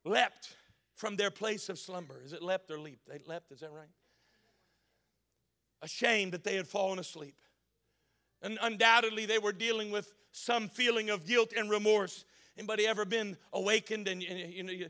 leapt 0.02 0.57
from 0.95 1.14
their 1.17 1.31
place 1.31 1.69
of 1.69 1.79
slumber. 1.79 2.23
Is 2.25 2.33
it 2.33 2.43
leapt 2.43 2.71
or 2.71 2.79
leaped? 2.79 3.07
They 3.07 3.21
leapt, 3.26 3.52
is 3.52 3.61
that 3.61 3.71
right? 3.71 3.91
Ashamed 5.83 6.33
that 6.33 6.43
they 6.43 6.57
had 6.57 6.67
fallen 6.67 6.99
asleep. 6.99 7.35
And 8.41 8.59
undoubtedly 8.62 9.26
they 9.26 9.38
were 9.38 9.52
dealing 9.52 9.91
with 9.91 10.11
some 10.31 10.71
feeling 10.71 11.11
of 11.11 11.26
guilt 11.26 11.52
and 11.55 11.69
remorse. 11.69 12.25
Anybody 12.57 12.87
ever 12.87 13.05
been 13.05 13.37
awakened 13.52 14.09
and 14.09 14.23
you 14.23 14.62
know 14.62 14.73
you 14.73 14.88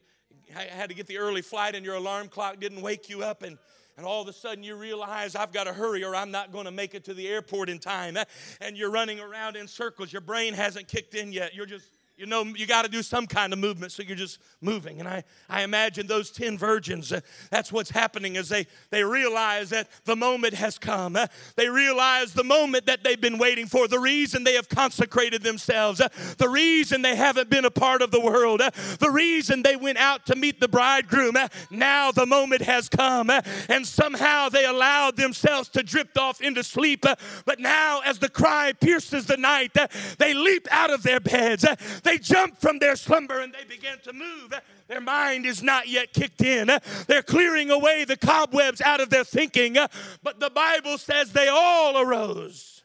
had 0.49 0.91
to 0.91 0.95
get 0.95 1.09
the 1.09 1.19
early 1.19 1.43
flight 1.43 1.75
and 1.75 1.85
your 1.85 1.97
alarm 1.97 2.29
clock 2.29 2.61
didn't 2.61 2.83
wake 2.83 3.09
you 3.09 3.25
up 3.25 3.43
and 3.43 3.59
and 3.97 4.07
all 4.07 4.23
of 4.23 4.29
a 4.29 4.33
sudden 4.33 4.65
you 4.65 4.77
realize 4.77 5.35
I've 5.37 5.53
got 5.53 5.65
to 5.65 5.73
hurry 5.73 6.05
or 6.05 6.15
I'm 6.15 6.31
not 6.31 6.53
going 6.53 6.65
to 6.65 6.71
make 6.71 6.95
it 6.95 7.05
to 7.05 7.15
the 7.15 7.29
airport 7.29 7.69
in 7.69 7.79
time. 7.79 8.17
And 8.61 8.77
you're 8.77 8.91
running 8.91 9.21
around 9.21 9.57
in 9.57 9.69
circles. 9.69 10.13
Your 10.13 10.23
brain 10.23 10.55
hasn't 10.55 10.89
kicked 10.89 11.15
in 11.15 11.33
yet. 11.33 11.55
You're 11.55 11.67
just 11.67 11.87
you 12.23 12.29
know 12.29 12.45
you 12.45 12.67
got 12.67 12.83
to 12.83 12.89
do 12.89 13.03
some 13.03 13.27
kind 13.27 13.53
of 13.53 13.59
movement 13.59 13.91
so 13.91 14.01
you're 14.01 14.17
just 14.17 14.39
moving. 14.61 15.01
And 15.01 15.09
i, 15.09 15.25
I 15.49 15.63
imagine 15.63 16.07
those 16.07 16.31
10 16.31 16.57
virgins 16.57 17.13
uh, 17.13 17.21
that's 17.51 17.73
what's 17.73 17.91
happening 17.91 18.37
is 18.37 18.49
they, 18.49 18.69
they 18.91 19.03
realize 19.03 19.71
that 19.71 19.89
the 20.05 20.15
moment 20.15 20.55
has 20.55 20.79
come. 20.79 21.17
Uh, 21.17 21.27
they 21.57 21.69
realize 21.69 22.33
the 22.33 22.45
moment 22.45 22.87
that 22.87 23.03
they've 23.03 23.21
been 23.21 23.39
waiting 23.39 23.67
for 23.67 23.89
the 23.89 23.99
reason 23.99 24.45
they 24.45 24.55
have 24.55 24.69
consecrated 24.69 25.43
themselves 25.43 26.01
uh, 26.01 26.09
the 26.39 26.49
reason 26.49 27.03
they 27.03 27.17
haven't 27.17 27.51
been 27.51 27.65
a 27.65 27.71
part 27.73 28.03
of 28.03 28.13
the 28.13 28.21
world 28.21 28.61
uh, 28.61 28.71
the 29.01 29.11
reason 29.11 29.63
they 29.63 29.75
went 29.75 29.99
out 29.99 30.25
to 30.27 30.37
meet 30.37 30.61
the 30.61 30.69
bridegroom 30.69 31.35
uh, 31.35 31.49
now 31.71 32.13
the 32.13 32.25
moment 32.25 32.63
has 32.63 32.89
come. 32.89 33.31
Uh, 33.31 33.43
and 33.69 33.85
somehow 33.85 34.49
they 34.49 34.65
allowed 34.65 35.17
themselves 35.17 35.69
to 35.69 35.83
drift 35.83 36.17
off 36.17 36.41
into 36.41 36.63
sleep 36.63 37.05
but 37.45 37.59
now 37.59 38.01
as 38.05 38.21
the 38.21 38.29
cry 38.29 38.73
pierces 38.81 39.27
the 39.27 39.37
night 39.37 39.77
they 40.19 40.35
leap 40.35 40.69
out 40.71 40.91
of 40.91 41.03
their 41.03 41.19
beds 41.19 41.65
they 42.05 42.12
they 42.13 42.19
jump 42.19 42.61
from 42.61 42.79
their 42.79 42.95
slumber 42.95 43.41
and 43.41 43.55
they 43.55 43.65
begin 43.65 43.97
to 44.05 44.13
move. 44.13 44.53
Their 44.87 45.01
mind 45.01 45.47
is 45.47 45.63
not 45.63 45.89
yet 45.89 46.13
kicked 46.13 46.43
in. 46.43 46.71
They're 47.07 47.23
clearing 47.23 47.71
away 47.71 48.05
the 48.05 48.19
cobwebs 48.19 48.83
out 48.83 49.01
of 49.01 49.09
their 49.09 49.25
thinking. 49.25 49.79
But 50.23 50.39
the 50.39 50.51
Bible 50.51 50.99
says 50.99 51.33
they 51.33 51.49
all 51.49 51.99
arose, 51.99 52.83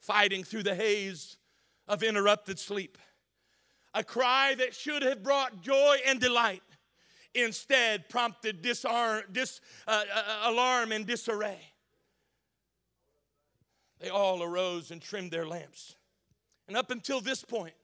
fighting 0.00 0.44
through 0.44 0.62
the 0.62 0.74
haze 0.74 1.36
of 1.88 2.02
interrupted 2.02 2.58
sleep. 2.58 2.96
A 3.92 4.02
cry 4.02 4.54
that 4.54 4.74
should 4.74 5.02
have 5.02 5.22
brought 5.22 5.60
joy 5.60 5.96
and 6.06 6.18
delight 6.18 6.62
instead 7.34 8.08
prompted 8.08 8.62
disarm, 8.62 9.24
dis, 9.30 9.60
uh, 9.86 10.04
uh, 10.14 10.50
alarm 10.50 10.92
and 10.92 11.06
disarray. 11.06 11.60
They 14.00 14.08
all 14.08 14.42
arose 14.42 14.90
and 14.90 15.02
trimmed 15.02 15.32
their 15.32 15.46
lamps. 15.46 15.96
And 16.68 16.76
up 16.76 16.90
until 16.90 17.20
this 17.20 17.44
point, 17.44 17.74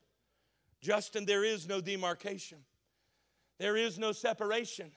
Justin, 0.81 1.25
there 1.25 1.45
is 1.45 1.69
no 1.69 1.81
demarcation, 1.81 2.59
there 3.59 3.77
is 3.77 3.99
no 3.99 4.13
separation. 4.13 4.91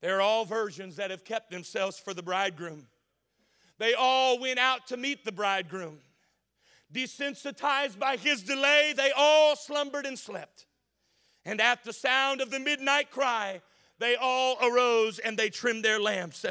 There 0.00 0.16
are 0.16 0.22
all 0.22 0.46
virgins 0.46 0.96
that 0.96 1.10
have 1.10 1.24
kept 1.24 1.50
themselves 1.50 1.98
for 1.98 2.14
the 2.14 2.22
bridegroom. 2.22 2.86
They 3.76 3.92
all 3.92 4.38
went 4.38 4.58
out 4.58 4.86
to 4.86 4.96
meet 4.96 5.26
the 5.26 5.32
bridegroom. 5.32 5.98
Desensitized 6.92 7.98
by 7.98 8.16
his 8.16 8.42
delay, 8.42 8.94
they 8.96 9.12
all 9.14 9.56
slumbered 9.56 10.06
and 10.06 10.18
slept. 10.18 10.66
And 11.44 11.60
at 11.60 11.84
the 11.84 11.92
sound 11.92 12.40
of 12.40 12.50
the 12.50 12.58
midnight 12.58 13.10
cry, 13.10 13.60
they 13.98 14.16
all 14.16 14.56
arose 14.62 15.18
and 15.18 15.38
they 15.38 15.50
trimmed 15.50 15.84
their 15.84 16.00
lamps 16.00 16.44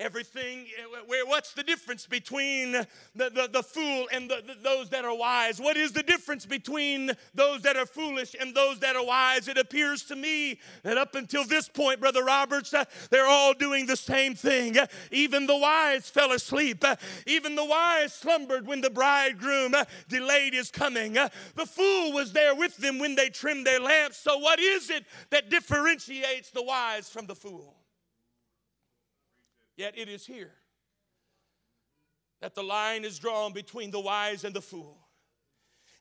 everything. 0.00 0.66
Where, 1.06 1.26
what's 1.26 1.52
the 1.52 1.62
difference 1.62 2.06
between 2.06 2.72
the, 2.72 2.86
the, 3.14 3.48
the 3.52 3.62
fool 3.62 4.08
and 4.12 4.28
the, 4.30 4.42
the, 4.46 4.54
those 4.62 4.90
that 4.90 5.04
are 5.04 5.14
wise? 5.14 5.60
What 5.60 5.76
is 5.76 5.92
the 5.92 6.02
difference 6.02 6.46
between 6.46 7.12
those 7.34 7.62
that 7.62 7.76
are 7.76 7.86
foolish 7.86 8.34
and 8.40 8.54
those 8.54 8.80
that 8.80 8.96
are 8.96 9.04
wise? 9.04 9.46
It 9.46 9.58
appears 9.58 10.02
to 10.04 10.16
me 10.16 10.58
that 10.82 10.96
up 10.96 11.14
until 11.14 11.44
this 11.44 11.68
point, 11.68 12.00
Brother 12.00 12.24
Roberts, 12.24 12.72
uh, 12.72 12.84
they're 13.10 13.26
all 13.26 13.52
doing 13.54 13.86
the 13.86 13.96
same 13.96 14.34
thing. 14.34 14.78
Uh, 14.78 14.86
even 15.10 15.46
the 15.46 15.56
wise 15.56 16.08
fell 16.08 16.32
asleep. 16.32 16.84
Even 17.26 17.54
the 17.54 17.64
wise 17.64 18.14
slumbered 18.14 18.66
when 18.66 18.80
the 18.80 18.90
bridegroom 18.90 19.74
delayed 20.08 20.54
his 20.54 20.70
coming. 20.70 21.12
The 21.12 21.66
fool 21.66 22.12
was 22.12 22.32
there 22.32 22.54
with 22.54 22.76
them 22.78 22.98
when 22.98 23.14
they 23.14 23.28
trimmed 23.28 23.66
their 23.66 23.80
lamps. 23.80 24.16
So, 24.16 24.38
what 24.38 24.58
is 24.58 24.88
it 24.88 25.04
that 25.30 25.50
differentiates 25.50 26.50
the 26.50 26.62
wise 26.62 27.10
from 27.10 27.26
the 27.26 27.34
fool? 27.34 27.79
Yet 29.80 29.96
it 29.96 30.10
is 30.10 30.26
here 30.26 30.52
that 32.42 32.54
the 32.54 32.62
line 32.62 33.02
is 33.02 33.18
drawn 33.18 33.54
between 33.54 33.90
the 33.90 33.98
wise 33.98 34.44
and 34.44 34.54
the 34.54 34.60
fool. 34.60 34.98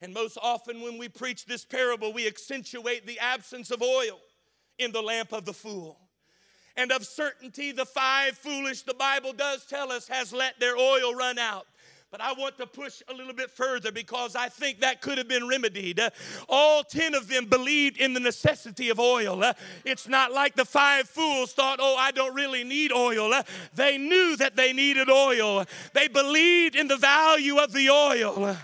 And 0.02 0.14
most 0.14 0.38
often, 0.42 0.82
when 0.82 0.98
we 0.98 1.08
preach 1.08 1.46
this 1.46 1.64
parable, 1.64 2.12
we 2.12 2.28
accentuate 2.28 3.08
the 3.08 3.18
absence 3.20 3.72
of 3.72 3.82
oil 3.82 4.20
in 4.80 4.92
the 4.92 5.02
lamp 5.02 5.32
of 5.32 5.46
the 5.46 5.54
fool. 5.54 5.98
And 6.76 6.92
of 6.92 7.06
certainty, 7.06 7.72
the 7.72 7.86
five 7.86 8.38
foolish, 8.38 8.82
the 8.82 8.94
Bible 8.94 9.32
does 9.32 9.66
tell 9.66 9.94
us, 9.94 10.10
has 10.10 10.34
let 10.34 10.60
their 10.60 10.76
oil 10.76 11.16
run 11.16 11.40
out. 11.40 11.66
But 12.12 12.22
I 12.22 12.34
want 12.34 12.58
to 12.58 12.66
push 12.66 13.04
a 13.08 13.14
little 13.14 13.34
bit 13.34 13.52
further 13.52 13.92
because 13.92 14.36
I 14.36 14.50
think 14.50 14.80
that 14.80 15.00
could 15.00 15.20
have 15.20 15.28
been 15.28 15.48
remedied. 15.48 16.02
All 16.48 16.84
10 16.84 17.14
of 17.14 17.28
them 17.28 17.46
believed 17.46 17.98
in 17.98 18.14
the 18.14 18.20
necessity 18.20 18.90
of 18.90 19.00
oil. 19.00 19.44
It's 19.86 20.08
not 20.08 20.32
like 20.32 20.56
the 20.56 20.66
five 20.66 21.08
fools 21.08 21.54
thought, 21.54 21.78
oh, 21.80 21.96
I 21.98 22.10
don't 22.10 22.34
really 22.34 22.64
need 22.64 22.92
oil. 22.92 23.32
They 23.76 24.00
knew 24.00 24.36
that 24.38 24.56
they 24.56 24.74
needed 24.74 25.08
oil, 25.10 25.66
they 25.94 26.08
believed 26.08 26.76
in 26.76 26.88
the 26.88 26.98
value 26.98 27.58
of 27.58 27.74
the 27.74 27.90
oil. 27.92 28.58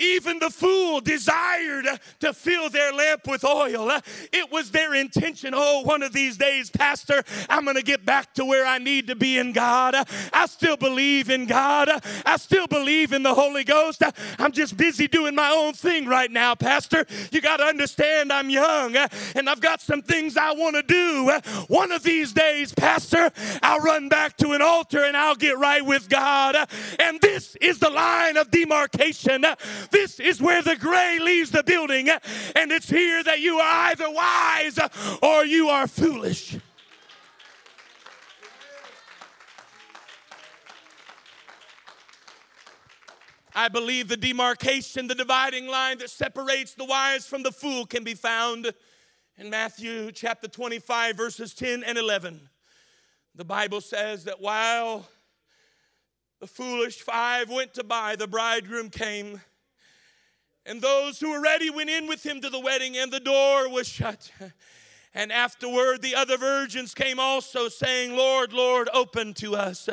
Even 0.00 0.38
the 0.38 0.50
fool 0.50 1.00
desired 1.00 1.86
to 2.20 2.32
fill 2.32 2.70
their 2.70 2.92
lamp 2.92 3.26
with 3.26 3.44
oil. 3.44 3.90
It 4.32 4.50
was 4.50 4.70
their 4.70 4.94
intention. 4.94 5.52
Oh, 5.54 5.82
one 5.82 6.02
of 6.02 6.12
these 6.12 6.36
days, 6.36 6.70
Pastor, 6.70 7.22
I'm 7.48 7.64
going 7.64 7.76
to 7.76 7.82
get 7.82 8.04
back 8.04 8.34
to 8.34 8.44
where 8.44 8.66
I 8.66 8.78
need 8.78 9.08
to 9.08 9.16
be 9.16 9.38
in 9.38 9.52
God. 9.52 9.94
I 10.32 10.46
still 10.46 10.76
believe 10.76 11.30
in 11.30 11.46
God. 11.46 11.90
I 12.24 12.36
still 12.36 12.66
believe 12.66 13.12
in 13.12 13.22
the 13.22 13.34
Holy 13.34 13.64
Ghost. 13.64 14.02
I'm 14.38 14.52
just 14.52 14.76
busy 14.76 15.06
doing 15.06 15.34
my 15.34 15.50
own 15.50 15.74
thing 15.74 16.06
right 16.06 16.30
now, 16.30 16.54
Pastor. 16.54 17.06
You 17.30 17.40
got 17.40 17.58
to 17.58 17.64
understand 17.64 18.32
I'm 18.32 18.50
young 18.50 18.96
and 18.96 19.48
I've 19.48 19.60
got 19.60 19.80
some 19.80 20.02
things 20.02 20.36
I 20.36 20.52
want 20.52 20.76
to 20.76 20.82
do. 20.82 21.38
One 21.68 21.92
of 21.92 22.02
these 22.02 22.32
days, 22.32 22.72
Pastor, 22.74 23.30
I'll 23.62 23.80
run 23.80 24.08
back 24.08 24.36
to 24.38 24.52
an 24.52 24.62
altar 24.62 25.04
and 25.04 25.16
I'll 25.16 25.34
get 25.34 25.58
right 25.58 25.84
with 25.84 26.08
God. 26.08 26.56
And 26.98 27.20
this 27.20 27.56
is 27.60 27.78
the 27.78 27.90
line 27.90 28.36
of 28.36 28.50
demarcation. 28.50 29.44
This 29.90 30.20
is 30.20 30.40
where 30.40 30.62
the 30.62 30.76
gray 30.76 31.18
leaves 31.20 31.50
the 31.50 31.62
building. 31.62 32.08
And 32.08 32.72
it's 32.72 32.88
here 32.88 33.22
that 33.24 33.40
you 33.40 33.58
are 33.58 33.90
either 33.90 34.10
wise 34.10 34.78
or 35.22 35.44
you 35.44 35.68
are 35.68 35.86
foolish. 35.86 36.56
I 43.54 43.68
believe 43.68 44.08
the 44.08 44.16
demarcation, 44.16 45.08
the 45.08 45.14
dividing 45.14 45.66
line 45.66 45.98
that 45.98 46.10
separates 46.10 46.74
the 46.74 46.84
wise 46.84 47.26
from 47.26 47.42
the 47.42 47.50
fool, 47.50 47.84
can 47.84 48.04
be 48.04 48.14
found 48.14 48.72
in 49.36 49.50
Matthew 49.50 50.12
chapter 50.12 50.46
25, 50.46 51.16
verses 51.16 51.52
10 51.54 51.82
and 51.82 51.98
11. 51.98 52.48
The 53.34 53.44
Bible 53.44 53.80
says 53.80 54.24
that 54.24 54.40
while 54.40 55.08
the 56.40 56.46
foolish 56.46 57.00
five 57.00 57.50
went 57.50 57.74
to 57.74 57.84
buy, 57.84 58.16
the 58.16 58.26
bridegroom 58.26 58.88
came. 58.88 59.40
And 60.66 60.80
those 60.80 61.18
who 61.18 61.30
were 61.30 61.40
ready 61.40 61.70
went 61.70 61.90
in 61.90 62.06
with 62.06 62.24
him 62.24 62.40
to 62.40 62.50
the 62.50 62.60
wedding, 62.60 62.96
and 62.96 63.12
the 63.12 63.20
door 63.20 63.68
was 63.68 63.88
shut. 63.88 64.30
And 65.12 65.32
afterward, 65.32 66.02
the 66.02 66.14
other 66.14 66.36
virgins 66.36 66.94
came 66.94 67.18
also, 67.18 67.68
saying, 67.68 68.16
Lord, 68.16 68.52
Lord, 68.52 68.88
open 68.94 69.34
to 69.34 69.56
us. 69.56 69.88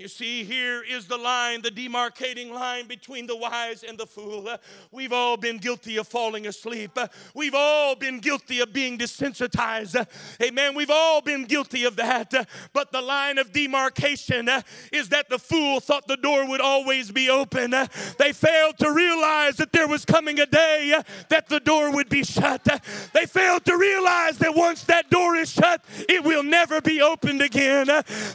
You 0.00 0.08
see, 0.08 0.44
here 0.44 0.82
is 0.82 1.06
the 1.06 1.18
line, 1.18 1.60
the 1.60 1.70
demarcating 1.70 2.50
line 2.50 2.86
between 2.86 3.26
the 3.26 3.36
wise 3.36 3.82
and 3.82 3.98
the 3.98 4.06
fool. 4.06 4.48
we've 4.90 5.12
all 5.12 5.36
been 5.36 5.58
guilty 5.58 5.98
of 5.98 6.08
falling 6.08 6.46
asleep. 6.46 6.98
we've 7.34 7.54
all 7.54 7.94
been 7.94 8.18
guilty 8.18 8.60
of 8.60 8.72
being 8.72 8.96
desensitized. 8.96 10.06
Amen. 10.42 10.74
We've 10.74 10.90
all 10.90 11.20
been 11.20 11.44
guilty 11.44 11.84
of 11.84 11.96
that. 11.96 12.32
but 12.72 12.92
the 12.92 13.02
line 13.02 13.36
of 13.36 13.52
demarcation 13.52 14.48
is 14.90 15.10
that 15.10 15.28
the 15.28 15.38
fool 15.38 15.80
thought 15.80 16.08
the 16.08 16.16
door 16.16 16.48
would 16.48 16.62
always 16.62 17.10
be 17.10 17.28
open. 17.28 17.74
they 18.16 18.32
failed 18.32 18.78
to 18.78 18.90
realize 18.90 19.58
that 19.58 19.70
there 19.70 19.86
was 19.86 20.06
coming 20.06 20.40
a 20.40 20.46
day 20.46 20.98
that 21.28 21.46
the 21.50 21.60
door 21.60 21.92
would 21.92 22.08
be 22.08 22.24
shut. 22.24 22.66
they 23.12 23.26
failed 23.26 23.66
to 23.66 23.76
realize 23.76 24.38
that 24.38 24.54
once 24.54 24.82
that 24.84 25.10
door 25.10 25.36
is 25.36 25.52
shut, 25.52 25.84
it 26.08 26.24
will 26.24 26.42
never 26.42 26.80
be 26.80 27.02
opened 27.02 27.42
again. 27.42 27.86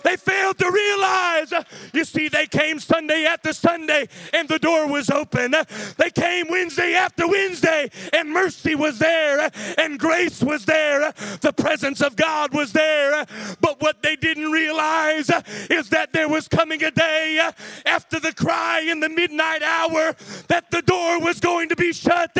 they 0.03 0.15
failed 0.15 0.59
to 0.59 0.69
realize 0.69 1.54
you 1.93 2.05
see, 2.05 2.27
they 2.27 2.45
came 2.45 2.79
Sunday 2.79 3.25
after 3.25 3.53
Sunday 3.53 4.07
and 4.33 4.47
the 4.47 4.59
door 4.59 4.87
was 4.87 5.09
open. 5.09 5.53
They 5.97 6.09
came 6.11 6.47
Wednesday 6.49 6.93
after 6.93 7.27
Wednesday 7.27 7.89
and 8.13 8.31
mercy 8.31 8.75
was 8.75 8.99
there 8.99 9.49
and 9.77 9.99
grace 9.99 10.41
was 10.41 10.65
there. 10.65 11.11
The 11.41 11.53
presence 11.53 12.01
of 12.01 12.15
God 12.15 12.53
was 12.53 12.73
there. 12.73 13.25
But 13.61 13.81
what 13.81 14.01
they 14.01 14.15
didn't 14.15 14.51
realize 14.51 15.29
is 15.69 15.89
that 15.89 16.13
there 16.13 16.29
was 16.29 16.47
coming 16.47 16.83
a 16.83 16.91
day 16.91 17.49
after 17.85 18.19
the 18.19 18.33
cry 18.33 18.81
in 18.81 18.99
the 18.99 19.09
midnight 19.09 19.63
hour 19.63 20.15
that 20.47 20.71
the 20.71 20.81
door 20.81 21.19
was 21.19 21.39
going 21.39 21.69
to 21.69 21.75
be 21.75 21.93
shut 21.93 22.31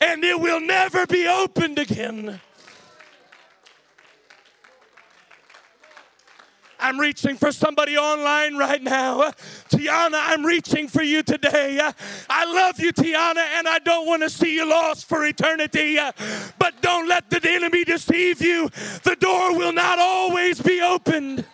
and 0.00 0.24
it 0.24 0.40
will 0.40 0.60
never 0.60 1.06
be 1.06 1.26
opened 1.26 1.78
again. 1.78 2.40
I'm 6.82 6.98
reaching 6.98 7.36
for 7.36 7.52
somebody 7.52 7.96
online 7.96 8.56
right 8.56 8.82
now. 8.82 9.30
Tiana, 9.70 10.20
I'm 10.20 10.44
reaching 10.44 10.88
for 10.88 11.02
you 11.02 11.22
today. 11.22 11.80
I 12.28 12.44
love 12.52 12.80
you, 12.80 12.92
Tiana, 12.92 13.44
and 13.56 13.68
I 13.68 13.78
don't 13.78 14.06
want 14.06 14.22
to 14.22 14.28
see 14.30 14.56
you 14.56 14.68
lost 14.68 15.08
for 15.08 15.24
eternity. 15.24 15.98
But 16.58 16.82
don't 16.82 17.08
let 17.08 17.30
the 17.30 17.40
enemy 17.48 17.84
deceive 17.84 18.42
you. 18.42 18.68
The 19.04 19.16
door 19.18 19.56
will 19.56 19.72
not 19.72 20.00
always 20.00 20.60
be 20.60 20.80
opened. 20.80 21.44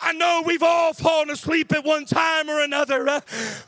I 0.00 0.12
know 0.12 0.42
we've 0.44 0.62
all 0.62 0.92
fallen 0.92 1.30
asleep 1.30 1.72
at 1.72 1.84
one 1.84 2.04
time 2.04 2.48
or 2.48 2.60
another, 2.60 3.08
uh, 3.08 3.20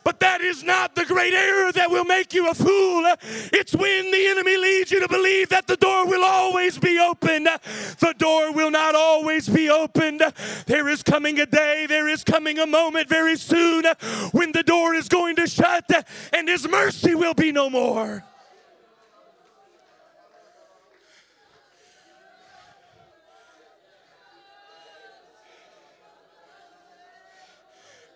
but 0.05 0.21
that 0.21 0.41
is 0.41 0.63
not 0.63 0.95
the 0.95 1.05
great 1.05 1.35
error 1.35 1.73
that 1.73 1.91
will 1.91 2.05
make 2.05 2.33
you 2.33 2.49
a 2.49 2.55
fool. 2.55 3.05
It's 3.53 3.75
when 3.75 4.11
the 4.11 4.27
enemy 4.27 4.57
leads 4.57 4.91
you 4.91 5.01
to 5.01 5.09
believe 5.09 5.49
that 5.51 5.67
the 5.67 5.77
door 5.77 6.07
will 6.07 6.25
always 6.25 6.79
be 6.79 6.99
open. 6.99 7.45
The 7.45 8.15
door 8.19 8.53
will 8.53 8.71
not 8.71 8.95
always 8.95 9.49
be 9.49 9.69
opened. 9.69 10.23
There 10.67 10.89
is 10.89 11.03
coming 11.03 11.41
a 11.41 11.47
day, 11.47 11.87
there 11.89 12.09
is 12.09 12.25
coming 12.25 12.59
a 12.59 12.67
moment 12.67 13.09
very 13.09 13.37
soon 13.37 13.85
when 14.33 14.53
the 14.53 14.63
door 14.63 14.95
is 14.95 15.09
going 15.09 15.37
to 15.37 15.47
shut 15.47 15.91
and 16.33 16.49
his 16.49 16.69
mercy 16.69 17.15
will 17.15 17.35
be 17.35 17.53
no 17.53 17.69
more. 17.69 18.25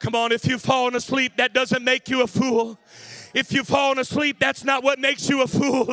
Come 0.04 0.14
on, 0.14 0.32
if 0.32 0.46
you've 0.46 0.60
fallen 0.60 0.94
asleep, 0.96 1.38
that 1.38 1.54
doesn't 1.54 1.82
make 1.82 2.10
you 2.10 2.20
a 2.20 2.26
fool. 2.26 2.78
If 3.32 3.54
you've 3.54 3.66
fallen 3.66 3.98
asleep, 3.98 4.38
that's 4.38 4.62
not 4.62 4.84
what 4.84 4.98
makes 4.98 5.30
you 5.30 5.40
a 5.40 5.46
fool. 5.46 5.86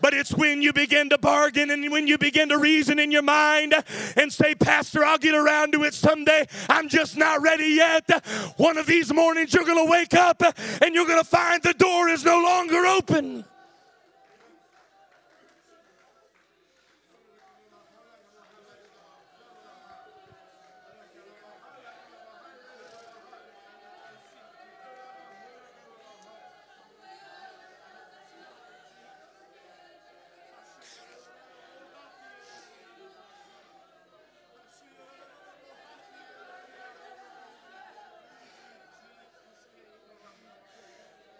But 0.00 0.12
it's 0.12 0.34
when 0.34 0.60
you 0.60 0.72
begin 0.72 1.08
to 1.10 1.18
bargain 1.18 1.70
and 1.70 1.92
when 1.92 2.08
you 2.08 2.18
begin 2.18 2.48
to 2.48 2.58
reason 2.58 2.98
in 2.98 3.12
your 3.12 3.22
mind 3.22 3.72
and 4.16 4.32
say, 4.32 4.56
Pastor, 4.56 5.04
I'll 5.04 5.18
get 5.18 5.36
around 5.36 5.70
to 5.74 5.84
it 5.84 5.94
someday. 5.94 6.46
I'm 6.68 6.88
just 6.88 7.16
not 7.16 7.42
ready 7.42 7.68
yet. 7.68 8.10
One 8.56 8.76
of 8.76 8.86
these 8.86 9.14
mornings, 9.14 9.54
you're 9.54 9.62
going 9.62 9.86
to 9.86 9.90
wake 9.90 10.14
up 10.14 10.42
and 10.82 10.92
you're 10.92 11.06
going 11.06 11.22
to 11.22 11.24
find 11.24 11.62
the 11.62 11.74
door 11.74 12.08
is 12.08 12.24
no 12.24 12.42
longer 12.42 12.84
open. 12.86 13.44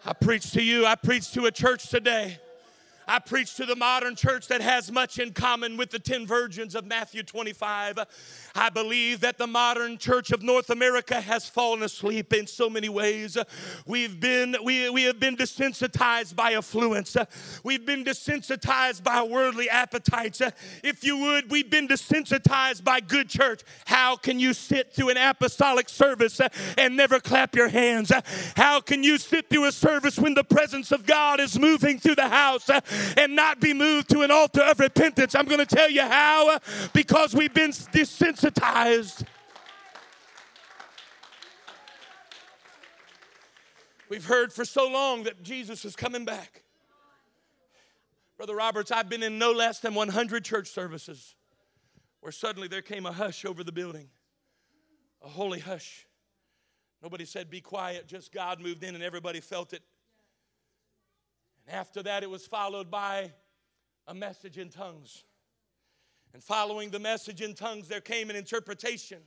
I 0.05 0.13
preach 0.13 0.51
to 0.51 0.61
you, 0.61 0.85
I 0.85 0.95
preach 0.95 1.31
to 1.31 1.45
a 1.45 1.51
church 1.51 1.89
today 1.89 2.39
I 3.07 3.19
preach 3.19 3.55
to 3.55 3.65
the 3.65 3.75
modern 3.75 4.15
church 4.15 4.47
that 4.47 4.61
has 4.61 4.91
much 4.91 5.19
in 5.19 5.31
common 5.31 5.77
with 5.77 5.91
the 5.91 5.99
10 5.99 6.25
virgins 6.25 6.75
of 6.75 6.85
Matthew 6.85 7.23
25. 7.23 7.99
I 8.55 8.69
believe 8.69 9.19
that 9.21 9.37
the 9.37 9.47
modern 9.47 9.97
church 9.97 10.31
of 10.31 10.41
North 10.41 10.69
America 10.69 11.21
has 11.21 11.47
fallen 11.47 11.83
asleep 11.83 12.33
in 12.33 12.47
so 12.47 12.69
many 12.69 12.89
ways. 12.89 13.37
We've 13.85 14.19
been, 14.19 14.55
we, 14.63 14.89
we 14.89 15.03
have 15.03 15.19
been 15.19 15.37
desensitized 15.37 16.35
by 16.35 16.53
affluence. 16.53 17.15
We've 17.63 17.85
been 17.85 18.03
desensitized 18.03 19.03
by 19.03 19.21
worldly 19.23 19.69
appetites. 19.69 20.41
If 20.83 21.03
you 21.03 21.17
would, 21.19 21.51
we've 21.51 21.69
been 21.69 21.87
desensitized 21.87 22.83
by 22.83 23.01
good 23.01 23.29
church. 23.29 23.61
How 23.85 24.15
can 24.15 24.39
you 24.39 24.53
sit 24.53 24.93
through 24.93 25.09
an 25.09 25.17
apostolic 25.17 25.89
service 25.89 26.41
and 26.77 26.97
never 26.97 27.19
clap 27.19 27.55
your 27.55 27.69
hands? 27.69 28.11
How 28.55 28.81
can 28.81 29.03
you 29.03 29.17
sit 29.17 29.49
through 29.49 29.65
a 29.65 29.71
service 29.71 30.17
when 30.17 30.33
the 30.33 30.43
presence 30.43 30.91
of 30.91 31.05
God 31.05 31.39
is 31.39 31.59
moving 31.59 31.99
through 31.99 32.15
the 32.15 32.29
house 32.29 32.69
and 33.17 33.35
not 33.35 33.59
be 33.59 33.73
moved 33.73 34.09
to 34.09 34.21
an 34.21 34.31
altar 34.31 34.61
of 34.61 34.79
repentance. 34.79 35.35
I'm 35.35 35.45
going 35.45 35.65
to 35.65 35.75
tell 35.75 35.89
you 35.89 36.01
how 36.01 36.59
because 36.93 37.33
we've 37.33 37.53
been 37.53 37.71
desensitized. 37.71 39.25
We've 44.09 44.25
heard 44.25 44.53
for 44.53 44.65
so 44.65 44.87
long 44.87 45.23
that 45.23 45.41
Jesus 45.43 45.83
is 45.83 45.95
coming 45.95 46.25
back. 46.25 46.63
Brother 48.37 48.55
Roberts, 48.55 48.91
I've 48.91 49.09
been 49.09 49.23
in 49.23 49.39
no 49.39 49.51
less 49.51 49.79
than 49.79 49.95
100 49.95 50.43
church 50.43 50.67
services 50.67 51.35
where 52.19 52.31
suddenly 52.31 52.67
there 52.67 52.81
came 52.81 53.05
a 53.05 53.11
hush 53.11 53.45
over 53.45 53.63
the 53.63 53.71
building, 53.71 54.09
a 55.23 55.29
holy 55.29 55.59
hush. 55.59 56.05
Nobody 57.01 57.23
said, 57.23 57.49
Be 57.49 57.61
quiet, 57.61 58.07
just 58.07 58.31
God 58.31 58.59
moved 58.59 58.83
in 58.83 58.95
and 58.95 59.03
everybody 59.03 59.39
felt 59.39 59.73
it. 59.73 59.83
And 61.65 61.75
after 61.75 62.03
that, 62.03 62.23
it 62.23 62.29
was 62.29 62.45
followed 62.45 62.91
by 62.91 63.33
a 64.07 64.13
message 64.13 64.57
in 64.57 64.69
tongues. 64.69 65.23
And 66.33 66.43
following 66.43 66.89
the 66.89 66.99
message 66.99 67.41
in 67.41 67.53
tongues, 67.53 67.87
there 67.87 68.01
came 68.01 68.29
an 68.29 68.35
interpretation. 68.35 69.19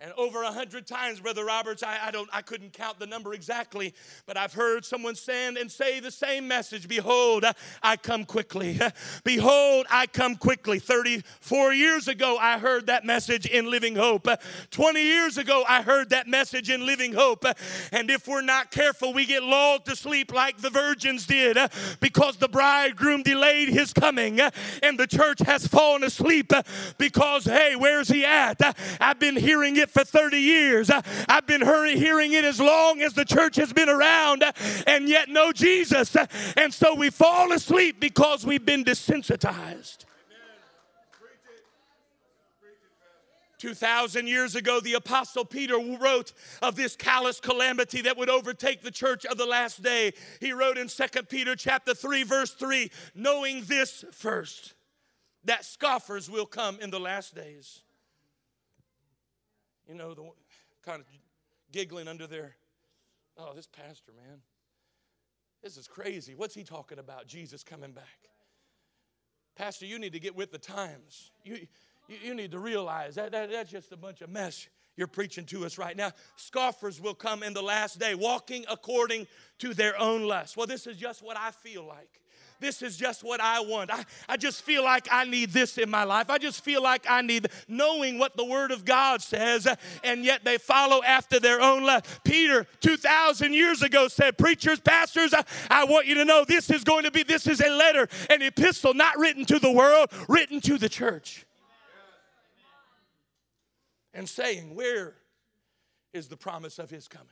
And 0.00 0.12
over 0.16 0.44
a 0.44 0.52
hundred 0.52 0.86
times, 0.86 1.18
Brother 1.18 1.44
Roberts, 1.44 1.82
I, 1.82 1.98
I, 2.04 2.10
don't 2.12 2.28
I 2.32 2.40
couldn't 2.40 2.72
count 2.72 3.00
the 3.00 3.06
number 3.06 3.34
exactly, 3.34 3.94
but 4.26 4.36
I've 4.36 4.52
heard 4.52 4.84
someone 4.84 5.16
stand 5.16 5.56
and 5.56 5.68
say 5.68 5.98
the 5.98 6.12
same 6.12 6.46
message. 6.46 6.86
Behold, 6.86 7.44
I 7.82 7.96
come 7.96 8.24
quickly. 8.24 8.78
Behold, 9.24 9.86
I 9.90 10.06
come 10.06 10.36
quickly. 10.36 10.78
34 10.78 11.72
years 11.74 12.06
ago, 12.06 12.36
I 12.40 12.58
heard 12.58 12.86
that 12.86 13.04
message 13.04 13.46
in 13.46 13.68
Living 13.68 13.96
Hope. 13.96 14.28
20 14.70 15.02
years 15.02 15.36
ago, 15.36 15.64
I 15.68 15.82
heard 15.82 16.10
that 16.10 16.28
message 16.28 16.70
in 16.70 16.86
Living 16.86 17.12
Hope. 17.12 17.44
And 17.90 18.08
if 18.08 18.28
we're 18.28 18.40
not 18.40 18.70
careful, 18.70 19.12
we 19.12 19.26
get 19.26 19.42
lulled 19.42 19.84
to 19.86 19.96
sleep 19.96 20.32
like 20.32 20.58
the 20.58 20.70
virgins 20.70 21.26
did 21.26 21.58
because 21.98 22.36
the 22.36 22.48
bridegroom 22.48 23.24
delayed 23.24 23.68
his 23.68 23.92
coming 23.92 24.38
and 24.80 24.96
the 24.96 25.08
church 25.08 25.40
has 25.40 25.66
fallen 25.66 26.04
asleep 26.04 26.52
because, 26.98 27.46
hey, 27.46 27.74
where's 27.74 28.08
he 28.08 28.24
at? 28.24 28.60
I've 29.00 29.18
been 29.18 29.34
hearing 29.34 29.74
it 29.76 29.87
it 29.88 29.92
for 29.92 30.04
30 30.04 30.38
years. 30.38 30.90
I've 31.28 31.46
been 31.46 31.62
hearing 31.62 32.32
it 32.32 32.44
as 32.44 32.60
long 32.60 33.00
as 33.00 33.14
the 33.14 33.24
church 33.24 33.56
has 33.56 33.72
been 33.72 33.88
around 33.88 34.44
and 34.86 35.08
yet 35.08 35.28
know 35.28 35.52
Jesus. 35.52 36.16
And 36.56 36.72
so 36.72 36.94
we 36.94 37.10
fall 37.10 37.52
asleep 37.52 38.00
because 38.00 38.44
we've 38.46 38.64
been 38.64 38.84
desensitized. 38.84 40.04
2,000 43.58 44.28
years 44.28 44.54
ago, 44.54 44.78
the 44.78 44.94
Apostle 44.94 45.44
Peter 45.44 45.76
wrote 46.00 46.32
of 46.62 46.76
this 46.76 46.94
callous 46.94 47.40
calamity 47.40 48.02
that 48.02 48.16
would 48.16 48.30
overtake 48.30 48.82
the 48.82 48.90
church 48.90 49.24
of 49.24 49.36
the 49.36 49.46
last 49.46 49.82
day. 49.82 50.12
He 50.40 50.52
wrote 50.52 50.78
in 50.78 50.86
2 50.86 51.22
Peter 51.28 51.56
chapter 51.56 51.92
3, 51.92 52.22
verse 52.22 52.52
3, 52.52 52.88
knowing 53.16 53.64
this 53.64 54.04
first, 54.12 54.74
that 55.42 55.64
scoffers 55.64 56.30
will 56.30 56.46
come 56.46 56.78
in 56.80 56.90
the 56.90 57.00
last 57.00 57.34
days 57.34 57.80
you 59.88 59.94
know, 59.94 60.14
the 60.14 60.22
kind 60.84 61.00
of 61.00 61.06
giggling 61.72 62.08
under 62.08 62.26
their, 62.26 62.54
oh, 63.36 63.52
this 63.54 63.66
pastor, 63.66 64.12
man, 64.12 64.38
this 65.62 65.76
is 65.76 65.88
crazy. 65.88 66.34
What's 66.34 66.54
he 66.54 66.62
talking 66.62 66.98
about? 66.98 67.26
Jesus 67.26 67.64
coming 67.64 67.92
back. 67.92 68.28
Pastor, 69.56 69.86
you 69.86 69.98
need 69.98 70.12
to 70.12 70.20
get 70.20 70.36
with 70.36 70.52
the 70.52 70.58
times. 70.58 71.32
You, 71.42 71.66
you, 72.06 72.16
you 72.22 72.34
need 72.34 72.52
to 72.52 72.58
realize 72.58 73.16
that, 73.16 73.32
that 73.32 73.50
that's 73.50 73.70
just 73.70 73.90
a 73.90 73.96
bunch 73.96 74.20
of 74.20 74.30
mess 74.30 74.68
you're 74.96 75.06
preaching 75.06 75.44
to 75.46 75.64
us 75.64 75.78
right 75.78 75.96
now. 75.96 76.12
Scoffers 76.36 77.00
will 77.00 77.14
come 77.14 77.42
in 77.42 77.54
the 77.54 77.62
last 77.62 77.98
day, 77.98 78.14
walking 78.14 78.64
according 78.70 79.26
to 79.58 79.74
their 79.74 79.98
own 79.98 80.24
lust. 80.24 80.56
Well, 80.56 80.66
this 80.66 80.86
is 80.86 80.96
just 80.96 81.22
what 81.22 81.36
I 81.36 81.50
feel 81.50 81.84
like 81.84 82.20
this 82.60 82.82
is 82.82 82.96
just 82.96 83.22
what 83.22 83.40
I 83.40 83.60
want. 83.60 83.92
I, 83.92 84.04
I 84.28 84.36
just 84.36 84.62
feel 84.62 84.84
like 84.84 85.08
I 85.10 85.24
need 85.24 85.50
this 85.50 85.78
in 85.78 85.88
my 85.88 86.04
life. 86.04 86.30
I 86.30 86.38
just 86.38 86.64
feel 86.64 86.82
like 86.82 87.06
I 87.08 87.22
need 87.22 87.48
knowing 87.68 88.18
what 88.18 88.36
the 88.36 88.44
Word 88.44 88.70
of 88.70 88.84
God 88.84 89.22
says, 89.22 89.68
and 90.02 90.24
yet 90.24 90.44
they 90.44 90.58
follow 90.58 91.02
after 91.02 91.38
their 91.38 91.60
own 91.60 91.84
left. 91.84 92.24
Peter, 92.24 92.66
2,000 92.80 93.52
years 93.52 93.82
ago, 93.82 94.08
said, 94.08 94.36
Preachers, 94.38 94.80
pastors, 94.80 95.32
I, 95.32 95.44
I 95.70 95.84
want 95.84 96.06
you 96.06 96.14
to 96.16 96.24
know 96.24 96.44
this 96.44 96.70
is 96.70 96.84
going 96.84 97.04
to 97.04 97.10
be, 97.10 97.22
this 97.22 97.46
is 97.46 97.60
a 97.60 97.70
letter, 97.70 98.08
an 98.30 98.42
epistle 98.42 98.94
not 98.94 99.18
written 99.18 99.44
to 99.46 99.58
the 99.58 99.72
world, 99.72 100.10
written 100.28 100.60
to 100.62 100.78
the 100.78 100.88
church. 100.88 101.44
And 104.12 104.28
saying, 104.28 104.74
Where 104.74 105.14
is 106.12 106.28
the 106.28 106.36
promise 106.36 106.78
of 106.78 106.90
his 106.90 107.06
coming? 107.06 107.28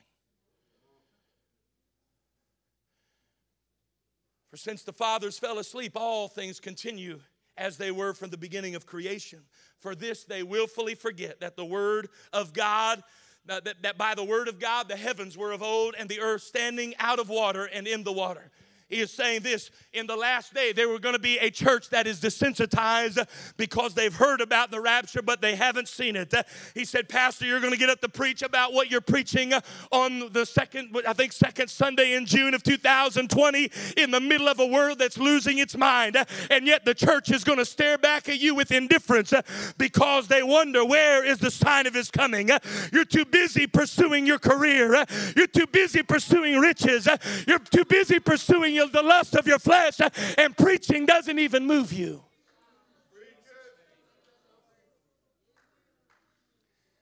For 4.56 4.60
since 4.60 4.84
the 4.84 4.92
fathers 4.94 5.38
fell 5.38 5.58
asleep, 5.58 5.92
all 5.96 6.28
things 6.28 6.60
continue 6.60 7.20
as 7.58 7.76
they 7.76 7.90
were 7.90 8.14
from 8.14 8.30
the 8.30 8.38
beginning 8.38 8.74
of 8.74 8.86
creation. 8.86 9.40
For 9.80 9.94
this 9.94 10.24
they 10.24 10.42
willfully 10.42 10.94
forget 10.94 11.40
that 11.40 11.56
the 11.56 11.64
word 11.66 12.08
of 12.32 12.54
God, 12.54 13.02
that, 13.44 13.68
that 13.82 13.98
by 13.98 14.14
the 14.14 14.24
word 14.24 14.48
of 14.48 14.58
God 14.58 14.88
the 14.88 14.96
heavens 14.96 15.36
were 15.36 15.52
of 15.52 15.62
old 15.62 15.94
and 15.98 16.08
the 16.08 16.22
earth 16.22 16.40
standing 16.40 16.94
out 16.98 17.18
of 17.18 17.28
water 17.28 17.66
and 17.66 17.86
in 17.86 18.02
the 18.02 18.12
water 18.12 18.50
he 18.88 19.00
is 19.00 19.12
saying 19.12 19.42
this 19.42 19.70
in 19.92 20.06
the 20.06 20.14
last 20.14 20.54
day, 20.54 20.72
there 20.72 20.88
were 20.88 21.00
going 21.00 21.14
to 21.14 21.20
be 21.20 21.38
a 21.38 21.50
church 21.50 21.90
that 21.90 22.06
is 22.06 22.20
desensitized 22.20 23.26
because 23.56 23.94
they've 23.94 24.14
heard 24.14 24.40
about 24.40 24.70
the 24.70 24.80
rapture, 24.80 25.22
but 25.22 25.40
they 25.40 25.56
haven't 25.56 25.88
seen 25.88 26.14
it. 26.14 26.32
He 26.72 26.84
said, 26.84 27.08
Pastor, 27.08 27.46
you're 27.46 27.60
going 27.60 27.72
to 27.72 27.78
get 27.78 27.90
up 27.90 28.00
to 28.02 28.08
preach 28.08 28.42
about 28.42 28.72
what 28.72 28.88
you're 28.90 29.00
preaching 29.00 29.52
on 29.90 30.32
the 30.32 30.44
second, 30.46 30.96
I 31.06 31.14
think, 31.14 31.32
second 31.32 31.68
Sunday 31.68 32.14
in 32.14 32.26
June 32.26 32.54
of 32.54 32.62
2020 32.62 33.70
in 33.96 34.10
the 34.12 34.20
middle 34.20 34.48
of 34.48 34.60
a 34.60 34.66
world 34.66 35.00
that's 35.00 35.18
losing 35.18 35.58
its 35.58 35.76
mind. 35.76 36.16
And 36.48 36.66
yet 36.66 36.84
the 36.84 36.94
church 36.94 37.30
is 37.30 37.42
going 37.42 37.58
to 37.58 37.64
stare 37.64 37.98
back 37.98 38.28
at 38.28 38.38
you 38.38 38.54
with 38.54 38.70
indifference 38.70 39.32
because 39.78 40.28
they 40.28 40.44
wonder, 40.44 40.84
where 40.84 41.24
is 41.24 41.38
the 41.38 41.50
sign 41.50 41.88
of 41.88 41.94
his 41.94 42.10
coming? 42.10 42.50
You're 42.92 43.04
too 43.04 43.24
busy 43.24 43.66
pursuing 43.66 44.26
your 44.26 44.38
career, 44.38 45.04
you're 45.34 45.48
too 45.48 45.66
busy 45.66 46.04
pursuing 46.04 46.60
riches, 46.60 47.08
you're 47.48 47.58
too 47.58 47.84
busy 47.84 48.20
pursuing 48.20 48.75
the 48.84 49.02
lust 49.02 49.34
of 49.34 49.46
your 49.46 49.58
flesh, 49.58 50.00
and 50.36 50.56
preaching 50.56 51.06
doesn't 51.06 51.38
even 51.38 51.66
move 51.66 51.92
you. 51.92 52.22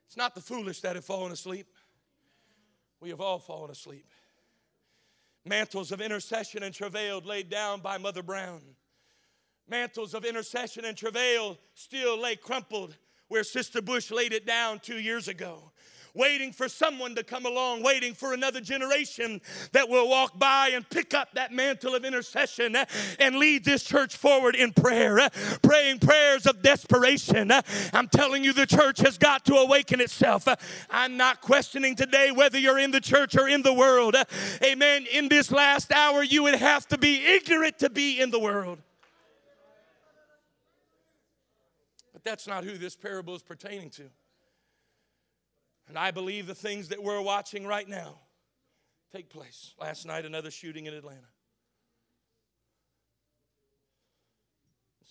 It's 0.07 0.17
not 0.17 0.37
the 0.37 0.41
foolish 0.41 0.81
that 0.83 0.95
have 0.95 1.05
fallen 1.05 1.33
asleep. 1.33 1.67
We 3.01 3.11
have 3.11 3.21
all 3.21 3.41
fallen 3.41 3.73
asleep. 3.73 4.07
Mantles 5.45 5.91
of 5.91 6.01
intercession 6.01 6.63
and 6.63 6.73
travail 6.73 7.21
laid 7.25 7.51
down 7.51 7.81
by 7.81 7.99
Mother 7.99 8.23
Brown. 8.23 8.63
Mantles 9.69 10.15
of 10.15 10.25
intercession 10.25 10.85
and 10.85 10.97
travail 10.97 11.59
still 11.75 12.17
lay 12.17 12.37
crumpled 12.37 12.97
where 13.29 13.43
Sister 13.43 13.83
Bush 13.83 14.11
laid 14.11 14.33
it 14.33 14.47
down 14.47 14.79
two 14.79 15.01
years 15.01 15.27
ago 15.27 15.73
waiting 16.15 16.53
for 16.53 16.69
someone 16.69 17.15
to 17.17 17.25
come 17.25 17.45
along, 17.45 17.83
waiting 17.83 18.15
for 18.15 18.33
another 18.33 18.61
generation 18.61 19.41
that 19.73 19.89
will 19.89 20.09
walk 20.09 20.39
by 20.39 20.71
and 20.73 20.89
pick 20.89 21.13
up 21.13 21.35
that 21.35 21.53
mantle 21.53 21.95
of 21.95 22.05
intercession 22.05 22.77
eh, 22.77 22.85
and 23.19 23.37
lead 23.37 23.65
this 23.65 23.83
church 23.83 24.17
forward 24.17 24.55
in 24.55 24.73
prayer, 24.73 25.19
eh, 25.19 25.29
praying 25.63 25.99
prayers 25.99 26.47
of 26.47 26.63
desperation. 26.63 27.51
Eh. 27.51 27.61
I'm 27.93 28.09
telling 28.09 28.45
you, 28.45 28.53
the 28.53 28.67
church 28.67 29.01
has 29.01 29.19
got 29.19 29.45
to 29.47 29.57
awaken 29.57 30.01
itself. 30.01 30.47
I'm 30.89 31.17
not 31.17 31.41
questioning 31.41 31.97
today 31.97 32.31
whether 32.31 32.59
you're 32.59 32.79
in 32.79 32.93
the 32.93 33.01
church 33.01 33.37
or 33.37 33.49
in 33.49 33.63
the 33.63 33.75
world. 33.75 34.17
Amen. 34.63 35.07
In 35.13 35.29
this 35.29 35.51
last 35.51 35.93
hour, 35.93 36.23
you 36.23 36.45
would 36.45 36.55
have 36.55 36.87
to 36.89 36.99
be 36.99 37.25
ignorant 37.25 37.79
to 37.81 37.91
be 37.91 38.21
in 38.21 38.31
the 38.31 38.39
world. 38.39 38.79
But 42.13 42.23
that's 42.23 42.47
not 42.47 42.63
who 42.63 42.79
this 42.79 42.95
parable 42.95 43.35
is 43.35 43.43
pertaining 43.43 43.91
to. 43.91 44.05
And 45.89 45.99
I 45.99 46.11
believe 46.11 46.47
the 46.47 46.55
things 46.55 46.89
that 46.89 47.03
we're 47.03 47.21
watching 47.21 47.67
right 47.67 47.89
now 47.89 48.19
take 49.13 49.29
place. 49.29 49.75
Last 49.79 50.07
night, 50.07 50.25
another 50.25 50.51
shooting 50.51 50.87
in 50.87 50.95
Atlanta. 50.95 51.21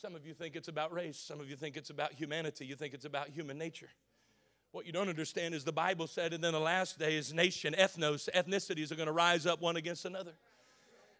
Some 0.01 0.15
of 0.15 0.25
you 0.25 0.33
think 0.33 0.57
it's 0.57 0.67
about 0.67 0.91
race. 0.91 1.17
Some 1.17 1.39
of 1.39 1.49
you 1.49 1.55
think 1.55 1.77
it's 1.77 1.89
about 1.89 2.13
humanity. 2.13 2.65
You 2.65 2.75
think 2.75 2.93
it's 2.93 3.05
about 3.05 3.29
human 3.29 3.57
nature. 3.57 3.89
What 4.73 4.85
you 4.85 4.91
don't 4.91 5.07
understand 5.07 5.53
is 5.53 5.63
the 5.63 5.71
Bible 5.71 6.07
said, 6.07 6.33
and 6.33 6.43
then 6.43 6.51
the 6.51 6.59
last 6.59 6.99
days, 6.99 7.33
nation, 7.33 7.75
ethnos, 7.77 8.27
ethnicities 8.31 8.91
are 8.91 8.95
going 8.95 9.07
to 9.07 9.13
rise 9.13 9.45
up 9.45 9.61
one 9.61 9.77
against 9.77 10.03
another. 10.03 10.33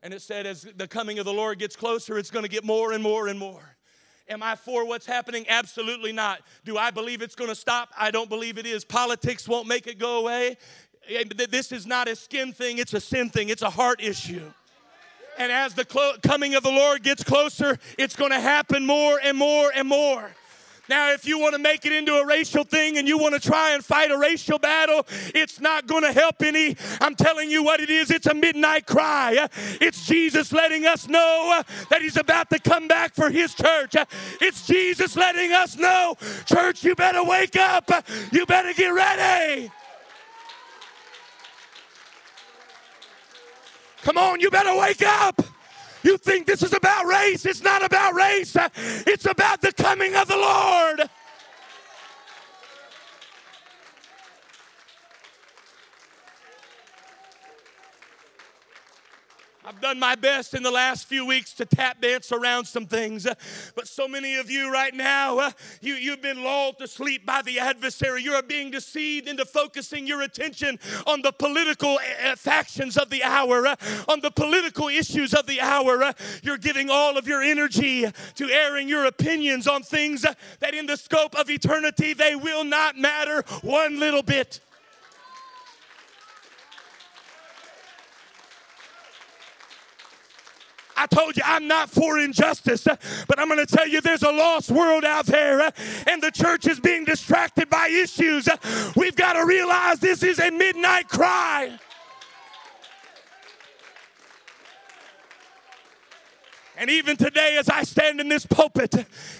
And 0.02 0.14
it 0.14 0.22
said, 0.22 0.46
as 0.46 0.68
the 0.76 0.88
coming 0.88 1.20
of 1.20 1.26
the 1.26 1.34
Lord 1.34 1.60
gets 1.60 1.78
closer, 1.78 2.18
it's 2.18 2.32
going 2.32 2.44
to 2.44 2.50
get 2.50 2.66
more 2.66 2.92
and 2.92 3.02
more 3.02 3.28
and 3.28 3.40
more. 3.40 3.78
Am 4.30 4.42
I 4.42 4.56
for 4.56 4.86
what's 4.86 5.06
happening? 5.06 5.46
Absolutely 5.50 6.14
not. 6.14 6.42
Do 6.64 6.78
I 6.78 6.92
believe 6.92 7.22
it's 7.22 7.36
going 7.36 7.50
to 7.50 7.56
stop? 7.56 7.90
I 7.98 8.10
don't 8.10 8.30
believe 8.30 8.58
it 8.58 8.66
is. 8.66 8.86
Politics 8.86 9.48
won't 9.48 9.68
make 9.68 9.86
it 9.86 10.00
go 10.00 10.20
away. 10.20 10.58
This 11.50 11.72
is 11.74 11.86
not 11.86 12.08
a 12.08 12.16
skin 12.16 12.54
thing, 12.54 12.78
it's 12.78 12.94
a 12.94 13.02
sin 13.02 13.30
thing, 13.30 13.50
it's 13.50 13.62
a 13.62 13.70
heart 13.70 14.02
issue. 14.02 14.52
And 15.38 15.52
as 15.52 15.74
the 15.74 15.84
clo- 15.84 16.14
coming 16.22 16.56
of 16.56 16.64
the 16.64 16.72
Lord 16.72 17.04
gets 17.04 17.24
closer, 17.24 17.78
it's 17.98 18.16
going 18.16 18.32
to 18.32 18.40
happen 18.40 18.86
more 18.86 19.20
and 19.22 19.38
more 19.38 19.72
and 19.76 19.88
more. 19.88 20.32
Now, 20.90 21.12
if 21.14 21.26
you 21.26 21.40
want 21.40 21.56
to 21.56 21.60
make 21.60 21.86
it 21.86 21.94
into 21.94 22.14
a 22.16 22.26
racial 22.26 22.66
thing 22.66 22.98
and 22.98 23.08
you 23.08 23.18
want 23.18 23.34
to 23.34 23.40
try 23.40 23.72
and 23.72 23.84
fight 23.84 24.12
a 24.12 24.18
racial 24.18 24.60
battle, 24.60 25.08
it's 25.34 25.62
not 25.62 25.88
going 25.88 26.04
to 26.04 26.12
help 26.12 26.42
any. 26.42 26.76
I'm 27.00 27.16
telling 27.16 27.50
you 27.50 27.64
what 27.64 27.80
it 27.80 27.90
is 27.90 28.12
it's 28.12 28.28
a 28.28 28.34
midnight 28.34 28.86
cry. 28.86 29.48
It's 29.80 30.06
Jesus 30.06 30.52
letting 30.52 30.86
us 30.86 31.08
know 31.08 31.62
that 31.90 32.02
He's 32.02 32.18
about 32.18 32.50
to 32.50 32.60
come 32.60 32.90
back 32.90 33.16
for 33.16 33.30
His 33.30 33.56
church. 33.56 33.96
It's 34.42 34.68
Jesus 34.68 35.16
letting 35.16 35.54
us 35.54 35.78
know, 35.78 36.16
church, 36.46 36.84
you 36.84 36.96
better 36.96 37.24
wake 37.24 37.56
up. 37.56 37.90
You 38.32 38.46
better 38.46 38.74
get 38.74 38.90
ready. 38.90 39.72
Come 44.02 44.18
on, 44.18 44.42
you 44.42 44.50
better 44.52 44.78
wake 44.78 45.02
up. 45.02 45.53
You 46.04 46.18
think 46.18 46.46
this 46.46 46.62
is 46.62 46.74
about 46.74 47.06
race? 47.06 47.46
It's 47.46 47.64
not 47.64 47.84
about 47.84 48.14
race, 48.14 48.56
it's 49.08 49.26
about 49.26 49.62
the 49.62 49.72
coming 49.72 50.16
of 50.16 50.28
the 50.28 50.38
Lord. 50.38 51.10
I've 59.74 59.82
done 59.82 59.98
my 59.98 60.14
best 60.14 60.54
in 60.54 60.62
the 60.62 60.70
last 60.70 61.08
few 61.08 61.26
weeks 61.26 61.52
to 61.56 61.66
tap 61.66 62.00
dance 62.00 62.32
around 62.32 62.66
some 62.66 62.86
things, 62.86 63.26
but 63.76 63.88
so 63.88 64.08
many 64.08 64.36
of 64.36 64.52
you 64.52 64.72
right 64.72 64.94
now, 64.94 65.40
uh, 65.40 65.52
you, 65.82 65.96
you've 65.96 66.22
been 66.22 66.44
lulled 66.44 66.78
to 66.78 66.88
sleep 66.88 67.26
by 67.26 67.42
the 67.42 67.60
adversary. 67.60 68.22
You 68.22 68.34
are 68.34 68.44
being 68.44 68.70
deceived 68.70 69.28
into 69.28 69.46
focusing 69.46 70.06
your 70.06 70.22
attention 70.22 70.78
on 71.08 71.24
the 71.24 71.32
political 71.32 71.98
uh, 72.24 72.36
factions 72.36 72.98
of 72.98 73.10
the 73.10 73.24
hour, 73.24 73.66
uh, 73.66 73.76
on 74.08 74.20
the 74.20 74.30
political 74.30 74.90
issues 74.90 75.34
of 75.34 75.48
the 75.48 75.60
hour. 75.60 76.14
You're 76.44 76.60
giving 76.60 76.92
all 76.92 77.18
of 77.18 77.28
your 77.28 77.42
energy 77.42 78.06
to 78.36 78.50
airing 78.52 78.88
your 78.88 79.06
opinions 79.06 79.68
on 79.68 79.82
things 79.82 80.22
that, 80.22 80.74
in 80.76 80.86
the 80.86 80.98
scope 80.98 81.36
of 81.36 81.50
eternity, 81.50 82.14
they 82.14 82.36
will 82.36 82.64
not 82.64 82.96
matter 82.96 83.44
one 83.64 84.00
little 84.00 84.22
bit. 84.22 84.60
I 90.96 91.08
told 91.08 91.36
you 91.38 91.44
I'm 91.46 91.68
not 91.68 91.90
for 91.90 92.20
injustice, 92.20 92.84
but 92.84 93.40
I'm 93.40 93.48
going 93.48 93.66
to 93.66 93.76
tell 93.76 93.88
you 93.88 94.02
there's 94.02 94.24
a 94.24 94.32
lost 94.32 94.72
world 94.72 95.06
out 95.06 95.26
there, 95.26 95.72
and 96.08 96.22
the 96.22 96.32
church 96.32 96.68
is 96.68 96.80
being 96.80 97.06
distracted 97.06 97.70
by 97.70 97.88
issues. 97.88 98.48
We've 98.96 99.16
got 99.16 99.34
to 99.34 99.46
realize 99.46 100.00
this 100.00 100.24
is 100.24 100.40
a 100.40 100.52
midnight 100.52 101.10
cry. 101.10 101.80
And 106.76 106.90
even 106.90 107.16
today, 107.18 107.58
as 107.60 107.70
I 107.70 107.84
stand 107.84 108.20
in 108.20 108.30
this 108.30 108.46
pulpit 108.46 108.96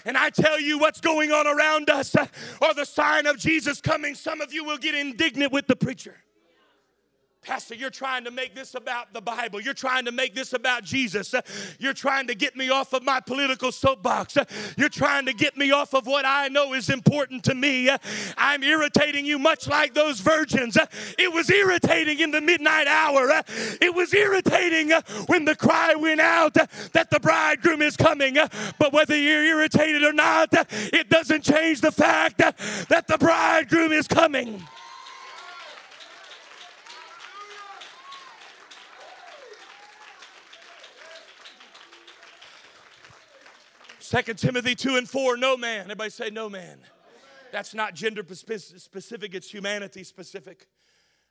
and 0.06 0.16
I 0.16 0.30
tell 0.30 0.60
you 0.60 0.78
what's 0.78 1.02
going 1.02 1.32
on 1.32 1.48
around 1.48 1.90
us 1.90 2.16
or 2.62 2.74
the 2.76 2.86
sign 2.86 3.26
of 3.26 3.38
Jesus 3.38 3.82
coming, 3.82 4.14
some 4.14 4.40
of 4.40 4.54
you 4.54 4.64
will 4.64 4.78
get 4.78 4.94
indignant 4.94 5.52
with 5.52 5.66
the 5.66 5.76
preacher. 5.76 6.16
Pastor, 7.44 7.76
you're 7.76 7.90
trying 7.90 8.24
to 8.24 8.32
make 8.32 8.56
this 8.56 8.74
about 8.74 9.14
the 9.14 9.20
Bible. 9.20 9.60
You're 9.60 9.74
trying 9.74 10.06
to 10.06 10.12
make 10.12 10.34
this 10.34 10.54
about 10.54 10.84
Jesus. 10.84 11.36
You're 11.78 11.94
trying 11.94 12.28
to 12.28 12.36
get 12.36 12.56
me 12.56 12.70
off 12.70 12.94
of 12.94 13.04
my 13.04 13.20
political 13.20 13.72
soapbox. 13.72 14.38
You're 14.78 14.90
trying 14.90 15.26
to 15.26 15.34
get 15.34 15.58
me 15.58 15.72
off 15.72 15.94
of 15.94 16.08
what 16.08 16.26
I 16.26 16.48
know 16.48 16.74
is 16.74 16.90
important 16.90 17.44
to 17.46 17.56
me. 17.56 17.90
I'm 18.38 18.64
irritating 18.64 19.26
you 19.26 19.38
much 19.40 19.68
like 19.68 19.94
those 19.94 20.22
virgins. 20.22 20.78
It 21.20 21.34
was 21.34 21.50
irritating 21.50 22.20
in 22.20 22.32
the 22.32 22.42
midnight 22.42 22.88
hour. 22.88 23.44
It 23.82 23.94
was 23.94 24.14
irritating 24.14 24.92
when 25.26 25.44
the 25.44 25.56
cry 25.56 25.96
went 25.96 26.22
out 26.22 26.54
that 26.54 27.10
the 27.12 27.20
bridegroom 27.20 27.82
is 27.82 27.98
coming. 27.98 28.38
But 28.80 28.94
whether 28.94 29.18
you're 29.18 29.44
irritated 29.44 30.04
or 30.04 30.14
not, 30.14 30.50
it 30.72 31.10
doesn't 31.10 31.44
change 31.44 31.82
the 31.82 31.92
fact 31.92 32.38
that 32.38 33.08
the 33.08 33.18
bridegroom 33.18 33.92
is 33.92 34.08
coming. 34.08 34.64
Second 44.14 44.38
Timothy 44.38 44.76
2 44.76 44.98
and 44.98 45.10
4, 45.10 45.38
no 45.38 45.58
man. 45.58 45.86
Everybody 45.86 46.12
say 46.12 46.30
no 46.30 46.48
man. 46.48 46.78
That's 47.52 47.74
not 47.74 47.96
gender 47.96 48.24
specific, 48.24 49.34
it's 49.34 49.50
humanity 49.50 50.04
specific. 50.04 50.68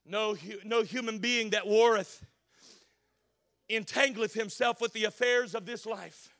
No, 0.04 0.36
no 0.64 0.82
human 0.82 1.18
being 1.18 1.50
that 1.50 1.64
warreth 1.64 2.26
entangleth 3.70 4.32
himself 4.32 4.80
with 4.80 4.92
the 4.94 5.04
affairs 5.04 5.54
of 5.54 5.64
this 5.64 5.86
life, 5.86 6.34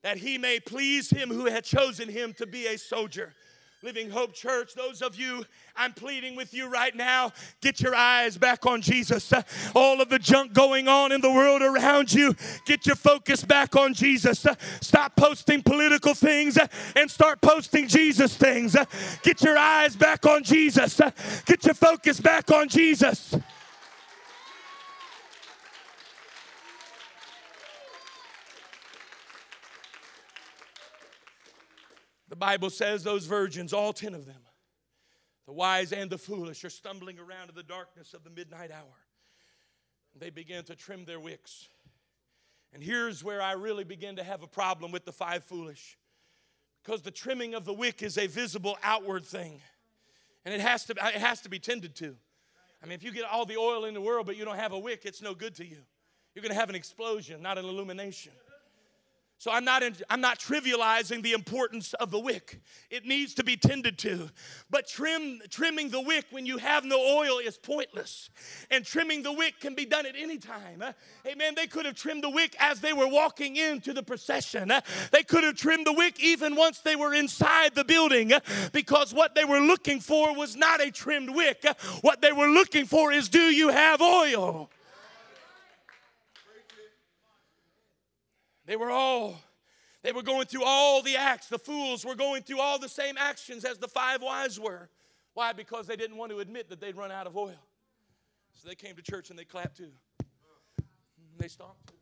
that 0.00 0.16
he 0.16 0.38
may 0.38 0.60
please 0.60 1.10
him 1.10 1.28
who 1.28 1.44
had 1.44 1.62
chosen 1.64 2.08
him 2.08 2.32
to 2.38 2.46
be 2.46 2.66
a 2.66 2.78
soldier. 2.78 3.34
Living 3.84 4.08
Hope 4.08 4.32
Church, 4.32 4.72
those 4.74 5.02
of 5.02 5.14
you, 5.14 5.44
I'm 5.76 5.92
pleading 5.92 6.36
with 6.36 6.54
you 6.54 6.70
right 6.70 6.96
now, 6.96 7.34
get 7.60 7.82
your 7.82 7.94
eyes 7.94 8.38
back 8.38 8.64
on 8.64 8.80
Jesus. 8.80 9.30
All 9.74 10.00
of 10.00 10.08
the 10.08 10.18
junk 10.18 10.54
going 10.54 10.88
on 10.88 11.12
in 11.12 11.20
the 11.20 11.30
world 11.30 11.60
around 11.60 12.10
you, 12.10 12.34
get 12.64 12.86
your 12.86 12.96
focus 12.96 13.44
back 13.44 13.76
on 13.76 13.92
Jesus. 13.92 14.46
Stop 14.80 15.16
posting 15.16 15.62
political 15.62 16.14
things 16.14 16.56
and 16.96 17.10
start 17.10 17.42
posting 17.42 17.86
Jesus 17.86 18.34
things. 18.34 18.74
Get 19.22 19.42
your 19.42 19.58
eyes 19.58 19.94
back 19.94 20.24
on 20.24 20.44
Jesus. 20.44 20.98
Get 21.44 21.66
your 21.66 21.74
focus 21.74 22.20
back 22.20 22.50
on 22.50 22.70
Jesus. 22.70 23.36
The 32.34 32.38
Bible 32.38 32.70
says 32.70 33.04
those 33.04 33.26
virgins, 33.26 33.72
all 33.72 33.92
10 33.92 34.12
of 34.12 34.26
them, 34.26 34.40
the 35.46 35.52
wise 35.52 35.92
and 35.92 36.10
the 36.10 36.18
foolish, 36.18 36.64
are 36.64 36.68
stumbling 36.68 37.20
around 37.20 37.48
in 37.48 37.54
the 37.54 37.62
darkness 37.62 38.12
of 38.12 38.24
the 38.24 38.30
midnight 38.30 38.72
hour. 38.72 38.96
They 40.18 40.30
begin 40.30 40.64
to 40.64 40.74
trim 40.74 41.04
their 41.04 41.20
wicks. 41.20 41.68
And 42.72 42.82
here's 42.82 43.22
where 43.22 43.40
I 43.40 43.52
really 43.52 43.84
begin 43.84 44.16
to 44.16 44.24
have 44.24 44.42
a 44.42 44.48
problem 44.48 44.90
with 44.90 45.04
the 45.04 45.12
five 45.12 45.44
foolish. 45.44 45.96
Because 46.82 47.02
the 47.02 47.12
trimming 47.12 47.54
of 47.54 47.64
the 47.64 47.72
wick 47.72 48.02
is 48.02 48.18
a 48.18 48.26
visible 48.26 48.76
outward 48.82 49.24
thing. 49.24 49.60
And 50.44 50.52
it 50.52 50.60
has 50.60 50.86
to, 50.86 50.92
it 50.94 51.20
has 51.20 51.40
to 51.42 51.48
be 51.48 51.60
tended 51.60 51.94
to. 51.98 52.16
I 52.82 52.86
mean, 52.86 52.94
if 52.94 53.04
you 53.04 53.12
get 53.12 53.26
all 53.26 53.46
the 53.46 53.58
oil 53.58 53.84
in 53.84 53.94
the 53.94 54.00
world 54.00 54.26
but 54.26 54.36
you 54.36 54.44
don't 54.44 54.58
have 54.58 54.72
a 54.72 54.78
wick, 54.80 55.02
it's 55.04 55.22
no 55.22 55.34
good 55.34 55.54
to 55.54 55.64
you. 55.64 55.78
You're 56.34 56.42
going 56.42 56.52
to 56.52 56.58
have 56.58 56.68
an 56.68 56.74
explosion, 56.74 57.42
not 57.42 57.58
an 57.58 57.64
illumination. 57.64 58.32
So 59.38 59.50
I'm 59.50 59.64
not, 59.64 59.82
in, 59.82 59.94
I'm 60.08 60.20
not 60.20 60.38
trivializing 60.38 61.22
the 61.22 61.32
importance 61.32 61.92
of 61.94 62.10
the 62.10 62.18
wick. 62.18 62.60
It 62.90 63.04
needs 63.04 63.34
to 63.34 63.44
be 63.44 63.56
tended 63.56 63.98
to. 63.98 64.30
But 64.70 64.88
trim, 64.88 65.40
trimming 65.50 65.90
the 65.90 66.00
wick 66.00 66.24
when 66.30 66.46
you 66.46 66.56
have 66.58 66.84
no 66.84 66.98
oil 66.98 67.38
is 67.38 67.58
pointless. 67.58 68.30
And 68.70 68.86
trimming 68.86 69.22
the 69.22 69.32
wick 69.32 69.60
can 69.60 69.74
be 69.74 69.84
done 69.84 70.06
at 70.06 70.14
any 70.16 70.38
time. 70.38 70.82
Amen. 71.26 71.54
They 71.56 71.66
could 71.66 71.84
have 71.84 71.94
trimmed 71.94 72.24
the 72.24 72.30
wick 72.30 72.56
as 72.58 72.80
they 72.80 72.92
were 72.92 73.08
walking 73.08 73.56
into 73.56 73.92
the 73.92 74.02
procession. 74.02 74.72
They 75.10 75.22
could 75.22 75.44
have 75.44 75.56
trimmed 75.56 75.86
the 75.86 75.92
wick 75.92 76.22
even 76.22 76.56
once 76.56 76.80
they 76.80 76.96
were 76.96 77.12
inside 77.12 77.74
the 77.74 77.84
building 77.84 78.32
because 78.72 79.12
what 79.12 79.34
they 79.34 79.44
were 79.44 79.60
looking 79.60 80.00
for 80.00 80.34
was 80.34 80.56
not 80.56 80.80
a 80.80 80.90
trimmed 80.90 81.34
wick. 81.34 81.64
What 82.00 82.22
they 82.22 82.32
were 82.32 82.48
looking 82.48 82.86
for 82.86 83.12
is 83.12 83.28
do 83.28 83.40
you 83.40 83.68
have 83.68 84.00
oil? 84.00 84.70
They 88.66 88.76
were 88.76 88.90
all, 88.90 89.36
they 90.02 90.12
were 90.12 90.22
going 90.22 90.46
through 90.46 90.64
all 90.64 91.02
the 91.02 91.16
acts. 91.16 91.48
The 91.48 91.58
fools 91.58 92.04
were 92.04 92.14
going 92.14 92.42
through 92.42 92.60
all 92.60 92.78
the 92.78 92.88
same 92.88 93.16
actions 93.18 93.64
as 93.64 93.78
the 93.78 93.88
five 93.88 94.22
wise 94.22 94.58
were. 94.58 94.88
Why? 95.34 95.52
Because 95.52 95.86
they 95.86 95.96
didn't 95.96 96.16
want 96.16 96.32
to 96.32 96.38
admit 96.38 96.70
that 96.70 96.80
they'd 96.80 96.96
run 96.96 97.12
out 97.12 97.26
of 97.26 97.36
oil. 97.36 97.60
So 98.54 98.68
they 98.68 98.74
came 98.74 98.96
to 98.96 99.02
church 99.02 99.28
and 99.30 99.38
they 99.38 99.44
clapped 99.44 99.76
too. 99.76 99.92
Mm, 100.22 101.36
they 101.36 101.48
stomped. 101.48 101.92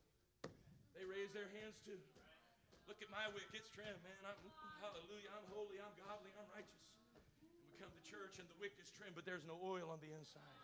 They 0.95 1.03
raised 1.03 1.35
their 1.35 1.51
hands 1.59 1.81
too. 1.83 1.99
Look 2.87 3.01
at 3.01 3.11
my 3.11 3.25
wick, 3.33 3.49
it's 3.57 3.73
trimmed, 3.73 3.99
man. 4.05 4.21
I'm, 4.23 4.37
mm, 4.45 4.53
hallelujah, 4.85 5.33
I'm 5.33 5.47
holy, 5.49 5.81
I'm 5.81 5.97
godly, 5.97 6.31
I'm 6.37 6.47
righteous. 6.53 6.85
And 7.17 7.25
We 7.73 7.81
come 7.81 7.91
to 7.91 8.03
church 8.05 8.37
and 8.39 8.47
the 8.47 8.59
wick 8.61 8.77
is 8.79 8.93
trimmed, 8.93 9.17
but 9.17 9.25
there's 9.25 9.49
no 9.49 9.57
oil 9.65 9.89
on 9.89 9.99
the 10.05 10.13
inside 10.13 10.62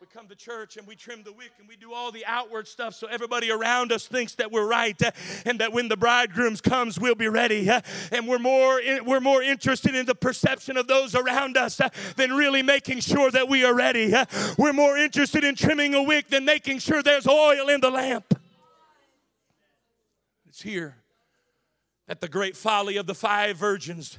we 0.00 0.06
come 0.06 0.26
to 0.26 0.34
church 0.34 0.78
and 0.78 0.86
we 0.86 0.96
trim 0.96 1.22
the 1.24 1.32
wick 1.32 1.50
and 1.58 1.68
we 1.68 1.76
do 1.76 1.92
all 1.92 2.10
the 2.10 2.24
outward 2.24 2.66
stuff 2.66 2.94
so 2.94 3.06
everybody 3.08 3.50
around 3.50 3.92
us 3.92 4.06
thinks 4.08 4.34
that 4.34 4.50
we're 4.50 4.66
right 4.66 5.02
uh, 5.02 5.10
and 5.44 5.58
that 5.60 5.74
when 5.74 5.88
the 5.88 5.96
bridegroom 5.96 6.56
comes 6.56 6.98
we'll 6.98 7.14
be 7.14 7.28
ready 7.28 7.68
uh, 7.68 7.82
and 8.10 8.26
we're 8.26 8.38
more 8.38 8.80
we're 9.04 9.20
more 9.20 9.42
interested 9.42 9.94
in 9.94 10.06
the 10.06 10.14
perception 10.14 10.78
of 10.78 10.86
those 10.86 11.14
around 11.14 11.58
us 11.58 11.78
uh, 11.82 11.88
than 12.16 12.32
really 12.32 12.62
making 12.62 12.98
sure 12.98 13.30
that 13.30 13.46
we 13.46 13.62
are 13.62 13.74
ready 13.74 14.14
we're 14.56 14.72
more 14.72 14.96
interested 14.96 15.44
in 15.44 15.54
trimming 15.54 15.94
a 15.94 16.02
wick 16.02 16.28
than 16.28 16.46
making 16.46 16.78
sure 16.78 17.02
there's 17.02 17.26
oil 17.26 17.68
in 17.68 17.82
the 17.82 17.90
lamp. 17.90 18.40
It's 20.48 20.62
here 20.62 20.96
that 22.06 22.22
the 22.22 22.28
great 22.28 22.56
folly 22.56 22.96
of 22.96 23.06
the 23.06 23.14
five 23.14 23.58
virgins 23.58 24.18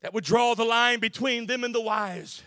that 0.00 0.12
would 0.12 0.24
draw 0.24 0.54
the 0.54 0.64
line 0.64 0.98
between 0.98 1.46
them 1.46 1.62
and 1.62 1.72
the 1.72 1.80
wise 1.80 2.42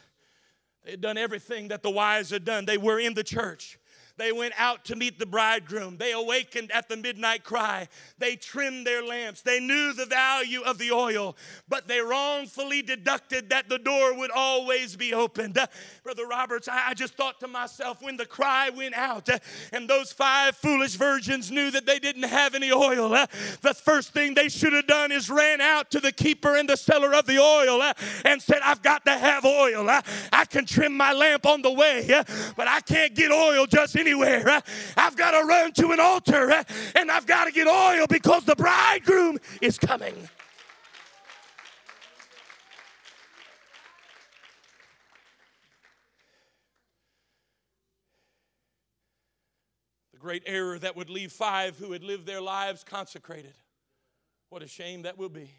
they 0.83 0.91
had 0.91 1.01
done 1.01 1.17
everything 1.17 1.69
that 1.69 1.83
the 1.83 1.89
wise 1.89 2.29
had 2.29 2.45
done. 2.45 2.65
They 2.65 2.77
were 2.77 2.99
in 2.99 3.13
the 3.13 3.23
church. 3.23 3.78
They 4.19 4.33
went 4.33 4.53
out 4.57 4.83
to 4.85 4.97
meet 4.97 5.17
the 5.17 5.25
bridegroom. 5.25 5.95
They 5.95 6.11
awakened 6.11 6.71
at 6.73 6.89
the 6.89 6.97
midnight 6.97 7.45
cry. 7.45 7.87
They 8.17 8.35
trimmed 8.35 8.85
their 8.85 9.01
lamps. 9.01 9.41
They 9.41 9.61
knew 9.61 9.93
the 9.93 10.05
value 10.05 10.59
of 10.61 10.77
the 10.77 10.91
oil, 10.91 11.37
but 11.69 11.87
they 11.87 12.01
wrongfully 12.01 12.81
deducted 12.81 13.49
that 13.49 13.69
the 13.69 13.79
door 13.79 14.13
would 14.17 14.31
always 14.31 14.97
be 14.97 15.13
opened. 15.13 15.57
Brother 16.03 16.27
Roberts, 16.27 16.67
I, 16.67 16.89
I, 16.89 16.93
just 16.95 17.13
thought 17.13 17.39
to 17.39 17.47
myself 17.47 18.01
when 18.01 18.17
the 18.17 18.25
cry 18.25 18.69
went 18.69 18.93
out 18.93 19.29
and 19.71 19.89
those 19.89 20.11
five 20.11 20.57
foolish 20.57 20.95
virgins 20.95 21.49
knew 21.49 21.71
that 21.71 21.85
they 21.85 21.97
didn't 21.97 22.23
have 22.23 22.55
any 22.55 22.73
oil, 22.73 23.07
the 23.61 23.73
first 23.73 24.11
thing 24.11 24.33
they 24.33 24.49
should 24.49 24.73
have 24.73 24.87
done 24.87 25.13
is 25.13 25.29
ran 25.29 25.61
out 25.61 25.91
to 25.91 26.01
the 26.01 26.11
keeper 26.11 26.57
and 26.57 26.67
the 26.67 26.75
seller 26.75 27.13
of 27.13 27.25
the 27.25 27.39
oil 27.39 27.81
and 28.25 28.41
said, 28.41 28.59
I've 28.65 28.81
got 28.81 29.05
to 29.05 29.17
have 29.17 29.45
oil. 29.45 29.87
I 29.89 30.43
can 30.49 30.65
trim 30.65 30.97
my 30.97 31.13
lamp 31.13 31.45
on 31.45 31.61
the 31.61 31.71
way, 31.71 32.21
but 32.57 32.67
I 32.67 32.81
can't 32.81 33.15
get 33.15 33.31
oil 33.31 33.65
just 33.65 33.95
any 33.95 34.08
anywhere. 34.09 34.61
I've 34.97 35.15
got 35.15 35.31
to 35.31 35.45
run 35.45 35.71
to 35.73 35.91
an 35.91 35.99
altar 35.99 36.51
and 36.95 37.11
I've 37.11 37.27
got 37.27 37.45
to 37.45 37.51
get 37.51 37.67
oil 37.67 38.07
because 38.07 38.43
the 38.45 38.55
bridegroom 38.55 39.37
is 39.61 39.77
coming. 39.77 40.15
The 50.13 50.19
great 50.19 50.43
error 50.45 50.79
that 50.79 50.95
would 50.95 51.09
leave 51.09 51.31
five 51.31 51.77
who 51.77 51.91
had 51.91 52.03
lived 52.03 52.25
their 52.25 52.41
lives 52.41 52.83
consecrated. 52.83 53.53
What 54.49 54.63
a 54.63 54.67
shame 54.67 55.03
that 55.03 55.17
will 55.17 55.29
be 55.29 55.51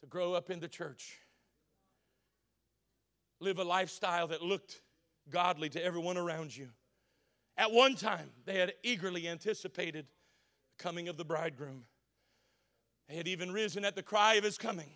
to 0.00 0.06
grow 0.06 0.32
up 0.32 0.48
in 0.50 0.60
the 0.60 0.68
church, 0.68 1.18
live 3.40 3.58
a 3.58 3.64
lifestyle 3.64 4.28
that 4.28 4.40
looked 4.40 4.80
godly 5.28 5.68
to 5.68 5.84
everyone 5.84 6.16
around 6.16 6.56
you. 6.56 6.68
At 7.60 7.72
one 7.72 7.94
time, 7.94 8.30
they 8.46 8.58
had 8.58 8.72
eagerly 8.82 9.28
anticipated 9.28 10.06
the 10.06 10.82
coming 10.82 11.08
of 11.08 11.18
the 11.18 11.26
bridegroom. 11.26 11.84
They 13.06 13.16
had 13.16 13.28
even 13.28 13.52
risen 13.52 13.84
at 13.84 13.94
the 13.94 14.02
cry 14.02 14.36
of 14.36 14.44
his 14.44 14.56
coming. 14.56 14.88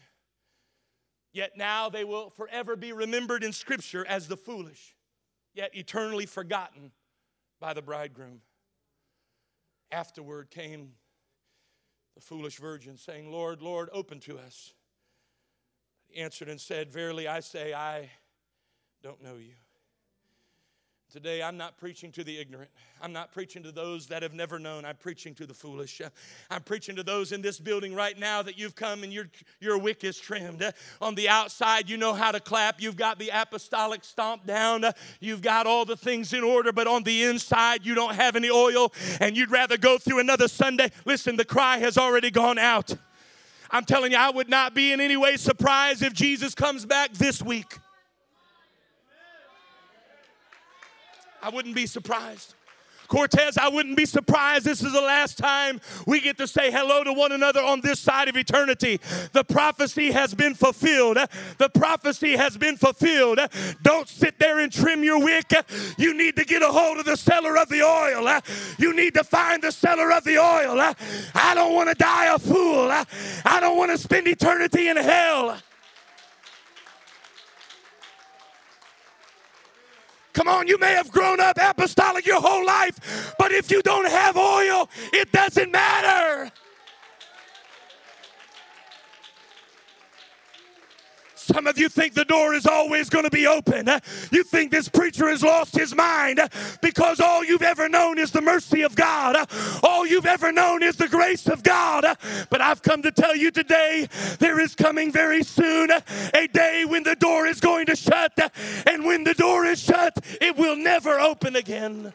Yet 1.30 1.58
now 1.58 1.90
they 1.90 2.04
will 2.04 2.30
forever 2.30 2.74
be 2.74 2.94
remembered 2.94 3.44
in 3.44 3.52
Scripture 3.52 4.06
as 4.08 4.28
the 4.28 4.38
foolish, 4.38 4.96
yet 5.52 5.76
eternally 5.76 6.24
forgotten 6.24 6.92
by 7.60 7.74
the 7.74 7.82
bridegroom. 7.82 8.40
Afterward 9.92 10.50
came 10.50 10.92
the 12.14 12.22
foolish 12.22 12.56
virgin, 12.56 12.96
saying, 12.96 13.30
Lord, 13.30 13.60
Lord, 13.60 13.90
open 13.92 14.20
to 14.20 14.38
us. 14.38 14.72
He 16.08 16.18
answered 16.18 16.48
and 16.48 16.58
said, 16.58 16.90
Verily 16.90 17.28
I 17.28 17.40
say, 17.40 17.74
I 17.74 18.08
don't 19.02 19.22
know 19.22 19.36
you. 19.36 19.52
Today, 21.14 21.44
I'm 21.44 21.56
not 21.56 21.78
preaching 21.78 22.10
to 22.10 22.24
the 22.24 22.36
ignorant. 22.40 22.68
I'm 23.00 23.12
not 23.12 23.32
preaching 23.32 23.62
to 23.62 23.70
those 23.70 24.08
that 24.08 24.24
have 24.24 24.34
never 24.34 24.58
known. 24.58 24.84
I'm 24.84 24.96
preaching 24.96 25.32
to 25.36 25.46
the 25.46 25.54
foolish. 25.54 26.02
I'm 26.50 26.62
preaching 26.64 26.96
to 26.96 27.04
those 27.04 27.30
in 27.30 27.40
this 27.40 27.60
building 27.60 27.94
right 27.94 28.18
now 28.18 28.42
that 28.42 28.58
you've 28.58 28.74
come 28.74 29.04
and 29.04 29.12
your, 29.12 29.26
your 29.60 29.78
wick 29.78 30.02
is 30.02 30.18
trimmed. 30.18 30.68
On 31.00 31.14
the 31.14 31.28
outside, 31.28 31.88
you 31.88 31.96
know 31.98 32.14
how 32.14 32.32
to 32.32 32.40
clap. 32.40 32.80
You've 32.80 32.96
got 32.96 33.20
the 33.20 33.30
apostolic 33.32 34.02
stomp 34.02 34.44
down. 34.44 34.86
You've 35.20 35.40
got 35.40 35.68
all 35.68 35.84
the 35.84 35.96
things 35.96 36.32
in 36.32 36.42
order, 36.42 36.72
but 36.72 36.88
on 36.88 37.04
the 37.04 37.22
inside, 37.22 37.86
you 37.86 37.94
don't 37.94 38.16
have 38.16 38.34
any 38.34 38.50
oil 38.50 38.92
and 39.20 39.36
you'd 39.36 39.52
rather 39.52 39.76
go 39.76 39.98
through 39.98 40.18
another 40.18 40.48
Sunday. 40.48 40.90
Listen, 41.04 41.36
the 41.36 41.44
cry 41.44 41.78
has 41.78 41.96
already 41.96 42.32
gone 42.32 42.58
out. 42.58 42.92
I'm 43.70 43.84
telling 43.84 44.10
you, 44.10 44.18
I 44.18 44.30
would 44.30 44.48
not 44.48 44.74
be 44.74 44.92
in 44.92 45.00
any 45.00 45.16
way 45.16 45.36
surprised 45.36 46.02
if 46.02 46.12
Jesus 46.12 46.56
comes 46.56 46.84
back 46.84 47.12
this 47.12 47.40
week. 47.40 47.78
I 51.44 51.50
wouldn't 51.50 51.74
be 51.74 51.86
surprised. 51.86 52.54
Cortez, 53.06 53.58
I 53.58 53.68
wouldn't 53.68 53.98
be 53.98 54.06
surprised. 54.06 54.64
This 54.64 54.82
is 54.82 54.94
the 54.94 55.00
last 55.02 55.36
time 55.36 55.78
we 56.06 56.22
get 56.22 56.38
to 56.38 56.48
say 56.48 56.70
hello 56.70 57.04
to 57.04 57.12
one 57.12 57.32
another 57.32 57.60
on 57.60 57.82
this 57.82 58.00
side 58.00 58.28
of 58.28 58.36
eternity. 58.38 58.98
The 59.32 59.44
prophecy 59.44 60.10
has 60.10 60.32
been 60.32 60.54
fulfilled. 60.54 61.18
The 61.58 61.68
prophecy 61.68 62.34
has 62.34 62.56
been 62.56 62.78
fulfilled. 62.78 63.40
Don't 63.82 64.08
sit 64.08 64.38
there 64.38 64.60
and 64.60 64.72
trim 64.72 65.04
your 65.04 65.22
wick. 65.22 65.52
You 65.98 66.16
need 66.16 66.34
to 66.36 66.46
get 66.46 66.62
a 66.62 66.68
hold 66.68 66.96
of 66.96 67.04
the 67.04 67.16
seller 67.16 67.58
of 67.58 67.68
the 67.68 67.82
oil. 67.82 68.40
You 68.78 68.96
need 68.96 69.12
to 69.12 69.22
find 69.22 69.60
the 69.60 69.70
seller 69.70 70.10
of 70.12 70.24
the 70.24 70.38
oil. 70.38 70.80
I 71.34 71.52
don't 71.54 71.74
want 71.74 71.90
to 71.90 71.94
die 71.94 72.34
a 72.34 72.38
fool. 72.38 72.90
I 72.90 73.60
don't 73.60 73.76
want 73.76 73.90
to 73.90 73.98
spend 73.98 74.28
eternity 74.28 74.88
in 74.88 74.96
hell. 74.96 75.58
Come 80.34 80.48
on, 80.48 80.66
you 80.66 80.78
may 80.78 80.92
have 80.94 81.12
grown 81.12 81.40
up 81.40 81.58
apostolic 81.60 82.26
your 82.26 82.40
whole 82.40 82.66
life, 82.66 83.34
but 83.38 83.52
if 83.52 83.70
you 83.70 83.80
don't 83.82 84.10
have 84.10 84.36
oil, 84.36 84.90
it 85.12 85.30
doesn't 85.30 85.70
matter. 85.70 86.50
Some 91.44 91.66
of 91.66 91.78
you 91.78 91.90
think 91.90 92.14
the 92.14 92.24
door 92.24 92.54
is 92.54 92.66
always 92.66 93.10
going 93.10 93.24
to 93.24 93.30
be 93.30 93.46
open. 93.46 93.88
You 94.30 94.44
think 94.44 94.70
this 94.70 94.88
preacher 94.88 95.28
has 95.28 95.42
lost 95.42 95.76
his 95.76 95.94
mind 95.94 96.40
because 96.80 97.20
all 97.20 97.44
you've 97.44 97.62
ever 97.62 97.86
known 97.86 98.18
is 98.18 98.30
the 98.30 98.40
mercy 98.40 98.80
of 98.80 98.94
God. 98.94 99.48
All 99.82 100.06
you've 100.06 100.24
ever 100.24 100.52
known 100.52 100.82
is 100.82 100.96
the 100.96 101.08
grace 101.08 101.46
of 101.46 101.62
God. 101.62 102.06
But 102.48 102.62
I've 102.62 102.80
come 102.80 103.02
to 103.02 103.12
tell 103.12 103.36
you 103.36 103.50
today 103.50 104.08
there 104.38 104.58
is 104.58 104.74
coming 104.74 105.12
very 105.12 105.42
soon 105.42 105.90
a 106.32 106.46
day 106.46 106.86
when 106.86 107.02
the 107.02 107.16
door 107.16 107.46
is 107.46 107.60
going 107.60 107.86
to 107.86 107.96
shut. 107.96 108.32
And 108.86 109.04
when 109.04 109.24
the 109.24 109.34
door 109.34 109.66
is 109.66 109.80
shut, 109.80 110.16
it 110.40 110.56
will 110.56 110.76
never 110.76 111.20
open 111.20 111.56
again. 111.56 112.14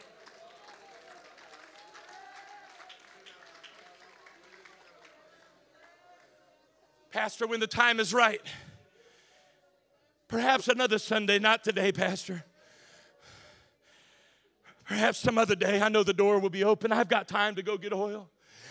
Pastor, 7.12 7.46
when 7.46 7.60
the 7.60 7.66
time 7.66 7.98
is 7.98 8.14
right, 8.14 8.40
Perhaps 10.30 10.68
another 10.68 10.98
Sunday, 10.98 11.40
not 11.40 11.64
today, 11.64 11.90
Pastor. 11.90 12.44
Perhaps 14.86 15.18
some 15.18 15.38
other 15.38 15.56
day. 15.56 15.80
I 15.80 15.88
know 15.88 16.04
the 16.04 16.12
door 16.12 16.38
will 16.38 16.50
be 16.50 16.62
open. 16.62 16.92
I've 16.92 17.08
got 17.08 17.26
time 17.26 17.56
to 17.56 17.62
go 17.62 17.76
get 17.76 17.92
oil. 17.92 18.28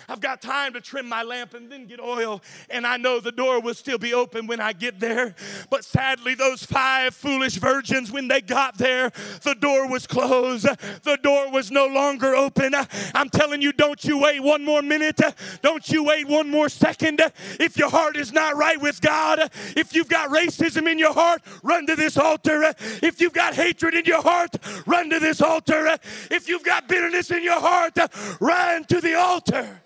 I've 0.10 0.20
got 0.20 0.42
time 0.42 0.74
to 0.74 0.82
trim 0.82 1.08
my 1.08 1.22
lamp 1.24 1.54
and 1.54 1.72
then 1.72 1.86
get 1.86 2.00
oil, 2.00 2.42
and 2.70 2.86
I 2.88 2.98
know 2.98 3.20
the 3.20 3.32
door 3.32 3.62
will 3.62 3.76
still 3.76 4.00
be 4.00 4.14
open 4.14 4.48
when 4.48 4.60
I 4.60 4.74
get 4.74 5.00
there. 5.00 5.36
But 5.70 5.86
sadly, 5.86 6.34
those 6.34 6.64
five 6.64 7.14
foolish 7.14 7.56
virgins, 7.56 8.12
when 8.12 8.28
they 8.28 8.42
got 8.42 8.78
there, 8.78 9.12
the 9.44 9.56
door 9.56 9.88
was 9.88 10.08
closed. 10.08 10.68
The 11.04 11.18
door 11.22 11.52
was 11.52 11.70
no 11.70 11.86
longer 11.86 12.36
open. 12.36 12.74
I'm 13.14 13.30
telling 13.30 13.62
you, 13.62 13.72
don't 13.72 14.04
you 14.04 14.18
wait 14.20 14.42
one 14.42 14.66
more 14.66 14.82
minute. 14.82 15.22
Don't 15.62 15.88
you 15.90 16.04
wait 16.04 16.28
one 16.28 16.50
more 16.50 16.70
second. 16.70 17.22
If 17.60 17.78
your 17.78 17.90
heart 17.90 18.18
is 18.18 18.34
not 18.34 18.56
right 18.56 18.82
with 18.82 19.02
God, 19.02 19.52
if 19.78 19.94
you've 19.94 20.10
got 20.10 20.30
racism 20.30 20.92
in 20.92 20.98
your 20.98 21.14
heart, 21.14 21.42
run 21.62 21.86
to 21.86 21.96
this 21.96 22.18
altar. 22.18 22.74
If 23.04 23.22
you've 23.22 23.34
got 23.34 23.54
hatred 23.54 23.94
in 23.94 24.06
your 24.06 24.22
heart, 24.22 24.56
run 24.86 25.10
to 25.12 25.20
this 25.20 25.42
altar. 25.42 25.98
If 26.32 26.50
you've 26.50 26.64
got 26.64 26.88
bitterness 26.88 27.30
in 27.32 27.44
your 27.44 27.60
heart, 27.60 27.98
run 28.40 28.86
to 28.86 29.02
the 29.02 29.16
altar. 29.16 29.82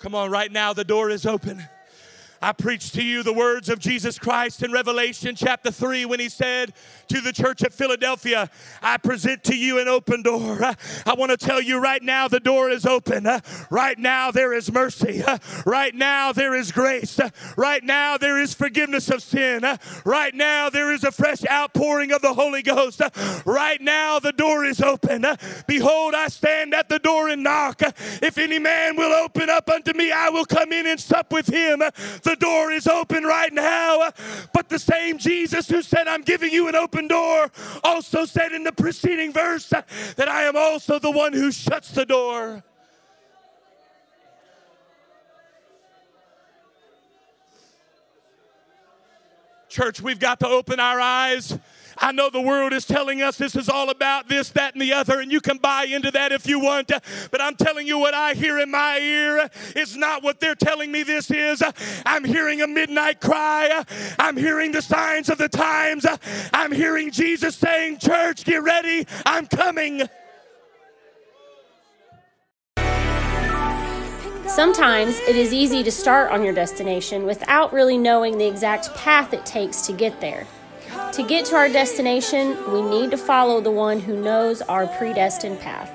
Come 0.00 0.14
on, 0.14 0.30
right 0.30 0.50
now, 0.50 0.72
the 0.72 0.84
door 0.84 1.10
is 1.10 1.26
open. 1.26 1.62
I 2.42 2.52
preach 2.52 2.92
to 2.92 3.02
you 3.02 3.22
the 3.22 3.34
words 3.34 3.68
of 3.68 3.78
Jesus 3.78 4.18
Christ 4.18 4.62
in 4.62 4.72
Revelation 4.72 5.34
chapter 5.34 5.70
3 5.70 6.06
when 6.06 6.20
he 6.20 6.30
said 6.30 6.72
to 7.08 7.20
the 7.20 7.34
church 7.34 7.62
at 7.62 7.74
Philadelphia, 7.74 8.48
I 8.80 8.96
present 8.96 9.44
to 9.44 9.56
you 9.56 9.78
an 9.78 9.88
open 9.88 10.22
door. 10.22 10.58
I 11.06 11.14
want 11.14 11.32
to 11.32 11.36
tell 11.36 11.60
you 11.60 11.78
right 11.78 12.02
now 12.02 12.28
the 12.28 12.40
door 12.40 12.70
is 12.70 12.86
open. 12.86 13.28
Right 13.68 13.98
now 13.98 14.30
there 14.30 14.54
is 14.54 14.72
mercy. 14.72 15.22
Right 15.66 15.94
now 15.94 16.32
there 16.32 16.54
is 16.54 16.72
grace. 16.72 17.20
Right 17.58 17.84
now 17.84 18.16
there 18.16 18.40
is 18.40 18.54
forgiveness 18.54 19.10
of 19.10 19.22
sin. 19.22 19.62
Right 20.06 20.34
now 20.34 20.70
there 20.70 20.90
is 20.92 21.04
a 21.04 21.12
fresh 21.12 21.44
outpouring 21.46 22.10
of 22.10 22.22
the 22.22 22.32
Holy 22.32 22.62
Ghost. 22.62 23.02
Right 23.44 23.82
now 23.82 24.18
the 24.18 24.32
door 24.32 24.64
is 24.64 24.80
open. 24.80 25.26
Behold, 25.66 26.14
I 26.14 26.28
stand 26.28 26.72
at 26.72 26.88
the 26.88 26.98
door 26.98 27.28
and 27.28 27.42
knock. 27.42 27.82
If 28.22 28.38
any 28.38 28.58
man 28.58 28.96
will 28.96 29.12
open 29.12 29.50
up 29.50 29.68
unto 29.68 29.92
me, 29.92 30.10
I 30.10 30.30
will 30.30 30.46
come 30.46 30.72
in 30.72 30.86
and 30.86 30.98
sup 30.98 31.32
with 31.32 31.46
him. 31.46 31.80
The 31.80 32.29
the 32.30 32.36
door 32.36 32.70
is 32.70 32.86
open 32.86 33.24
right 33.24 33.52
now. 33.52 34.10
But 34.52 34.68
the 34.68 34.78
same 34.78 35.18
Jesus 35.18 35.68
who 35.68 35.82
said, 35.82 36.06
I'm 36.06 36.22
giving 36.22 36.52
you 36.52 36.68
an 36.68 36.76
open 36.76 37.08
door, 37.08 37.50
also 37.82 38.24
said 38.24 38.52
in 38.52 38.62
the 38.62 38.72
preceding 38.72 39.32
verse 39.32 39.68
that 39.68 40.28
I 40.28 40.44
am 40.44 40.56
also 40.56 40.98
the 40.98 41.10
one 41.10 41.32
who 41.32 41.50
shuts 41.50 41.90
the 41.90 42.06
door. 42.06 42.62
Church, 49.68 50.00
we've 50.00 50.18
got 50.18 50.40
to 50.40 50.48
open 50.48 50.80
our 50.80 51.00
eyes 51.00 51.56
I 52.00 52.12
know 52.12 52.30
the 52.30 52.40
world 52.40 52.72
is 52.72 52.86
telling 52.86 53.20
us 53.20 53.36
this 53.36 53.54
is 53.54 53.68
all 53.68 53.90
about 53.90 54.28
this, 54.28 54.48
that, 54.50 54.74
and 54.74 54.80
the 54.80 54.92
other, 54.94 55.20
and 55.20 55.30
you 55.30 55.40
can 55.40 55.58
buy 55.58 55.84
into 55.84 56.10
that 56.12 56.32
if 56.32 56.46
you 56.46 56.58
want. 56.58 56.90
But 57.30 57.40
I'm 57.40 57.54
telling 57.56 57.86
you 57.86 57.98
what 57.98 58.14
I 58.14 58.34
hear 58.34 58.58
in 58.58 58.70
my 58.70 58.98
ear 58.98 59.50
is 59.76 59.96
not 59.96 60.22
what 60.22 60.40
they're 60.40 60.54
telling 60.54 60.90
me 60.90 61.02
this 61.02 61.30
is. 61.30 61.62
I'm 62.06 62.24
hearing 62.24 62.62
a 62.62 62.66
midnight 62.66 63.20
cry. 63.20 63.84
I'm 64.18 64.36
hearing 64.36 64.72
the 64.72 64.82
signs 64.82 65.28
of 65.28 65.38
the 65.38 65.48
times. 65.48 66.06
I'm 66.52 66.72
hearing 66.72 67.10
Jesus 67.10 67.54
saying, 67.56 67.98
Church, 67.98 68.44
get 68.44 68.62
ready. 68.62 69.06
I'm 69.26 69.46
coming. 69.46 70.08
Sometimes 74.46 75.18
it 75.20 75.36
is 75.36 75.52
easy 75.52 75.82
to 75.84 75.92
start 75.92 76.32
on 76.32 76.42
your 76.42 76.52
destination 76.52 77.24
without 77.24 77.72
really 77.72 77.96
knowing 77.96 78.36
the 78.36 78.46
exact 78.46 78.92
path 78.96 79.32
it 79.32 79.46
takes 79.46 79.86
to 79.86 79.92
get 79.92 80.20
there. 80.20 80.46
To 81.14 81.22
get 81.24 81.44
to 81.46 81.56
our 81.56 81.68
destination, 81.68 82.56
we 82.72 82.82
need 82.82 83.10
to 83.10 83.16
follow 83.16 83.60
the 83.60 83.70
one 83.70 83.98
who 83.98 84.22
knows 84.22 84.62
our 84.62 84.86
predestined 84.86 85.58
path. 85.58 85.90